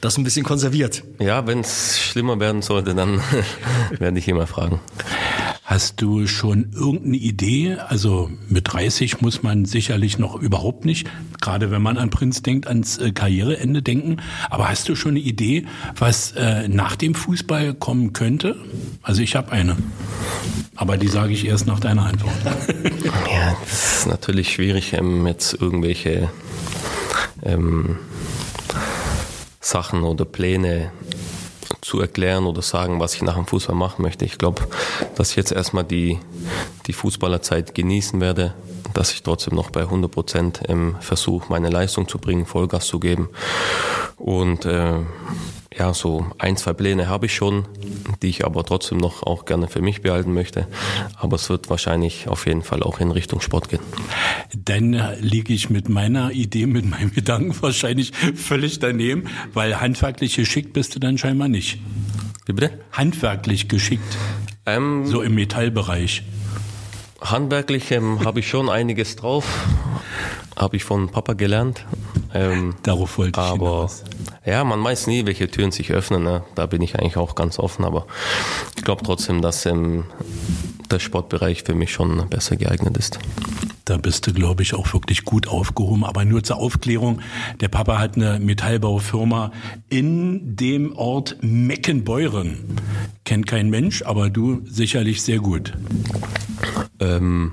das 0.00 0.18
ein 0.18 0.24
bisschen 0.24 0.44
konserviert. 0.44 1.02
Ja, 1.18 1.46
wenn 1.46 1.60
es 1.60 1.98
schlimmer 1.98 2.38
werden 2.40 2.62
sollte, 2.62 2.94
dann 2.94 3.20
werde 3.98 4.18
ich 4.18 4.28
immer 4.28 4.46
fragen. 4.46 4.80
Hast 5.66 6.00
du 6.00 6.28
schon 6.28 6.70
irgendeine 6.74 7.16
Idee? 7.16 7.74
Also 7.74 8.30
mit 8.48 8.72
30 8.72 9.20
muss 9.20 9.42
man 9.42 9.64
sicherlich 9.64 10.16
noch 10.16 10.36
überhaupt 10.36 10.84
nicht, 10.84 11.08
gerade 11.40 11.72
wenn 11.72 11.82
man 11.82 11.98
an 11.98 12.08
Prinz 12.08 12.40
denkt, 12.40 12.68
ans 12.68 12.98
äh, 12.98 13.10
Karriereende 13.10 13.82
denken. 13.82 14.18
Aber 14.48 14.68
hast 14.68 14.88
du 14.88 14.94
schon 14.94 15.12
eine 15.12 15.20
Idee, 15.20 15.66
was 15.96 16.32
äh, 16.32 16.68
nach 16.68 16.94
dem 16.94 17.16
Fußball 17.16 17.74
kommen 17.74 18.12
könnte? 18.12 18.56
Also 19.02 19.22
ich 19.22 19.34
habe 19.34 19.50
eine. 19.50 19.76
Aber 20.76 20.96
die 20.96 21.08
sage 21.08 21.32
ich 21.32 21.44
erst 21.44 21.66
nach 21.66 21.80
deiner 21.80 22.06
Antwort. 22.06 22.36
Ja, 23.28 23.56
das 23.64 23.98
ist 23.98 24.06
natürlich 24.06 24.52
schwierig, 24.52 24.92
ähm, 24.92 25.26
jetzt 25.26 25.60
irgendwelche 25.60 26.30
ähm, 27.42 27.98
Sachen 29.66 30.04
oder 30.04 30.24
Pläne 30.24 30.92
zu 31.80 32.00
erklären 32.00 32.46
oder 32.46 32.62
sagen, 32.62 33.00
was 33.00 33.14
ich 33.14 33.22
nach 33.22 33.34
dem 33.34 33.46
Fußball 33.46 33.74
machen 33.74 34.02
möchte. 34.02 34.24
Ich 34.24 34.38
glaube, 34.38 34.66
dass 35.16 35.30
ich 35.30 35.36
jetzt 35.36 35.52
erstmal 35.52 35.84
die, 35.84 36.18
die 36.86 36.92
Fußballerzeit 36.92 37.74
genießen 37.74 38.20
werde, 38.20 38.54
dass 38.94 39.12
ich 39.12 39.22
trotzdem 39.22 39.54
noch 39.54 39.70
bei 39.70 39.80
100 39.82 40.10
Prozent 40.10 40.60
ähm, 40.68 40.96
versuche, 41.00 41.46
meine 41.50 41.68
Leistung 41.68 42.08
zu 42.08 42.18
bringen, 42.18 42.46
Vollgas 42.46 42.86
zu 42.86 43.00
geben. 43.00 43.28
Und 44.16 44.64
äh, 44.64 45.00
ja, 45.78 45.92
so 45.92 46.26
ein, 46.38 46.56
zwei 46.56 46.72
Pläne 46.72 47.08
habe 47.08 47.26
ich 47.26 47.34
schon, 47.34 47.66
die 48.22 48.28
ich 48.28 48.44
aber 48.46 48.64
trotzdem 48.64 48.98
noch 48.98 49.22
auch 49.22 49.44
gerne 49.44 49.68
für 49.68 49.82
mich 49.82 50.02
behalten 50.02 50.32
möchte. 50.32 50.66
Aber 51.16 51.36
es 51.36 51.50
wird 51.50 51.68
wahrscheinlich 51.68 52.28
auf 52.28 52.46
jeden 52.46 52.62
Fall 52.62 52.82
auch 52.82 52.98
in 53.00 53.10
Richtung 53.10 53.40
Sport 53.40 53.68
gehen. 53.68 53.80
Dann 54.56 55.00
liege 55.20 55.52
ich 55.52 55.68
mit 55.68 55.88
meiner 55.88 56.32
Idee, 56.32 56.66
mit 56.66 56.88
meinem 56.88 57.10
Gedanken 57.14 57.54
wahrscheinlich 57.60 58.12
völlig 58.34 58.78
daneben, 58.78 59.24
weil 59.52 59.80
handwerklich 59.80 60.36
geschickt 60.36 60.72
bist 60.72 60.94
du 60.94 60.98
dann 60.98 61.18
scheinbar 61.18 61.48
nicht. 61.48 61.78
Wie 62.46 62.52
bitte? 62.52 62.70
Handwerklich 62.92 63.68
geschickt. 63.68 64.16
Ähm, 64.64 65.04
so 65.06 65.20
im 65.20 65.34
Metallbereich. 65.34 66.22
Handwerklich 67.20 67.90
ähm, 67.92 68.24
habe 68.24 68.40
ich 68.40 68.48
schon 68.48 68.68
einiges 68.68 69.16
drauf. 69.16 69.44
Habe 70.56 70.76
ich 70.76 70.84
von 70.84 71.08
Papa 71.10 71.32
gelernt. 71.34 71.84
Ähm, 72.34 72.74
Darauf 72.82 73.18
wollte 73.18 73.40
ich 73.40 73.46
aber 73.46 73.66
hinaus. 73.66 74.04
ja, 74.44 74.64
man 74.64 74.82
weiß 74.82 75.06
nie, 75.06 75.26
welche 75.26 75.48
Türen 75.50 75.70
sich 75.70 75.92
öffnen. 75.92 76.22
Ne? 76.24 76.44
Da 76.54 76.66
bin 76.66 76.82
ich 76.82 76.98
eigentlich 76.98 77.16
auch 77.16 77.34
ganz 77.34 77.58
offen. 77.58 77.84
Aber 77.84 78.06
ich 78.76 78.84
glaube 78.84 79.02
trotzdem, 79.04 79.42
dass 79.42 79.66
ähm, 79.66 80.04
der 80.88 80.98
Sportbereich 80.98 81.62
für 81.62 81.74
mich 81.74 81.92
schon 81.92 82.28
besser 82.28 82.56
geeignet 82.56 82.96
ist. 82.96 83.18
Da 83.84 83.98
bist 83.98 84.26
du, 84.26 84.32
glaube 84.32 84.62
ich, 84.62 84.74
auch 84.74 84.92
wirklich 84.92 85.24
gut 85.24 85.46
aufgehoben. 85.46 86.04
Aber 86.04 86.24
nur 86.24 86.42
zur 86.42 86.56
Aufklärung, 86.56 87.20
der 87.60 87.68
Papa 87.68 87.98
hat 87.98 88.16
eine 88.16 88.40
Metallbaufirma 88.40 89.52
in 89.88 90.56
dem 90.56 90.96
Ort 90.96 91.36
Meckenbeuren. 91.40 92.64
Kennt 93.24 93.46
kein 93.46 93.70
Mensch, 93.70 94.02
aber 94.02 94.28
du 94.28 94.62
sicherlich 94.64 95.22
sehr 95.22 95.38
gut. 95.38 95.72
Ähm, 96.98 97.52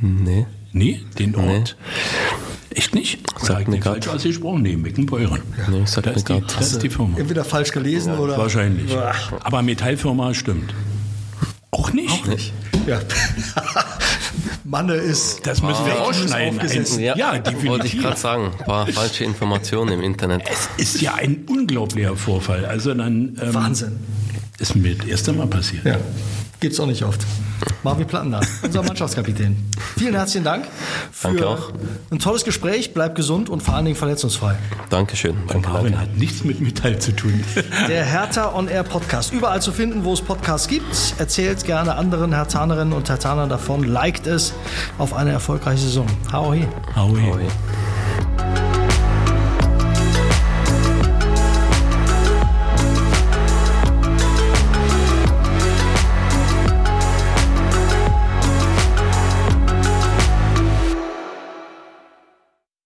nee. 0.00 0.46
Nee, 0.72 1.00
den 1.18 1.34
Ort. 1.34 1.76
Nee. 1.78 2.78
Echt 2.78 2.94
nicht? 2.94 3.18
Sagt 3.38 3.68
mir 3.68 3.82
falsch 3.82 4.08
ausgesprochen? 4.08 4.62
Nee, 4.62 4.76
Meckenbeuren. 4.76 5.42
Ja. 5.58 5.70
Nee, 5.70 5.86
sagt 5.86 6.06
das, 6.06 6.16
ist 6.16 6.28
die, 6.28 6.40
das 6.40 6.72
ist 6.72 6.82
die 6.82 6.88
Firma. 6.88 7.18
Entweder 7.18 7.44
falsch 7.44 7.72
gelesen 7.72 8.14
ja, 8.14 8.18
oder. 8.18 8.38
Wahrscheinlich. 8.38 8.94
Aber 9.40 9.62
Metallfirma 9.62 10.32
stimmt. 10.34 10.74
Auch 11.82 11.92
nicht? 11.92 12.12
Auch 12.12 12.26
nicht. 12.26 12.52
Ja. 12.86 13.00
Manne 14.64 14.94
ist. 14.94 15.44
Das 15.44 15.62
müssen 15.62 15.84
wir 15.84 16.00
ausschneiden. 16.00 16.60
Ja, 17.00 17.16
ja 17.16 17.38
definitiv. 17.38 17.70
Wollte 17.70 17.86
ich 17.86 17.98
gerade 17.98 18.16
sagen. 18.16 18.52
Ein 18.56 18.64
paar 18.64 18.86
falsche 18.86 19.24
Informationen 19.24 19.92
im 19.92 20.02
Internet. 20.02 20.44
Es 20.48 20.68
ist 20.76 21.02
ja 21.02 21.14
ein 21.14 21.44
unglaublicher 21.48 22.16
Vorfall. 22.16 22.64
Also 22.66 22.94
dann. 22.94 23.36
Ähm, 23.42 23.54
Wahnsinn. 23.54 23.98
Ist 24.60 24.76
mir 24.76 24.94
das 24.94 25.06
erste 25.06 25.32
Mal 25.32 25.48
passiert. 25.48 25.84
Ja. 25.84 25.98
Gibt's 26.62 26.78
auch 26.78 26.86
nicht 26.86 27.02
oft. 27.02 27.20
Marvin 27.82 28.06
Plattner, 28.06 28.40
unser 28.62 28.84
Mannschaftskapitän. 28.84 29.56
Vielen 29.98 30.14
herzlichen 30.14 30.44
Dank 30.44 30.64
für 31.10 31.26
danke 31.26 31.48
auch. 31.48 31.72
ein 32.12 32.20
tolles 32.20 32.44
Gespräch. 32.44 32.94
Bleib 32.94 33.16
gesund 33.16 33.48
und 33.48 33.64
vor 33.64 33.74
allen 33.74 33.84
Dingen 33.86 33.96
verletzungsfrei. 33.96 34.54
Dankeschön. 34.88 35.34
Danke, 35.48 35.68
Marvin 35.68 35.98
hat 35.98 36.16
nichts 36.16 36.44
mit 36.44 36.60
Metall 36.60 37.00
zu 37.00 37.16
tun. 37.16 37.42
Der 37.88 38.04
Hertha 38.04 38.54
On 38.54 38.68
Air 38.68 38.84
Podcast. 38.84 39.32
Überall 39.32 39.60
zu 39.60 39.72
finden, 39.72 40.04
wo 40.04 40.12
es 40.12 40.20
Podcasts 40.20 40.68
gibt. 40.68 40.84
Erzählt 41.18 41.64
gerne 41.64 41.96
anderen 41.96 42.32
Hertanerinnen 42.32 42.92
und 42.92 43.08
Hertanern 43.08 43.48
davon. 43.48 43.82
Liked 43.82 44.28
es 44.28 44.52
auf 44.98 45.14
eine 45.14 45.32
erfolgreiche 45.32 45.82
Saison. 45.82 46.06
Hau 46.30 46.52
he. 46.52 46.68
Hau 46.94 47.16
he. 47.16 47.48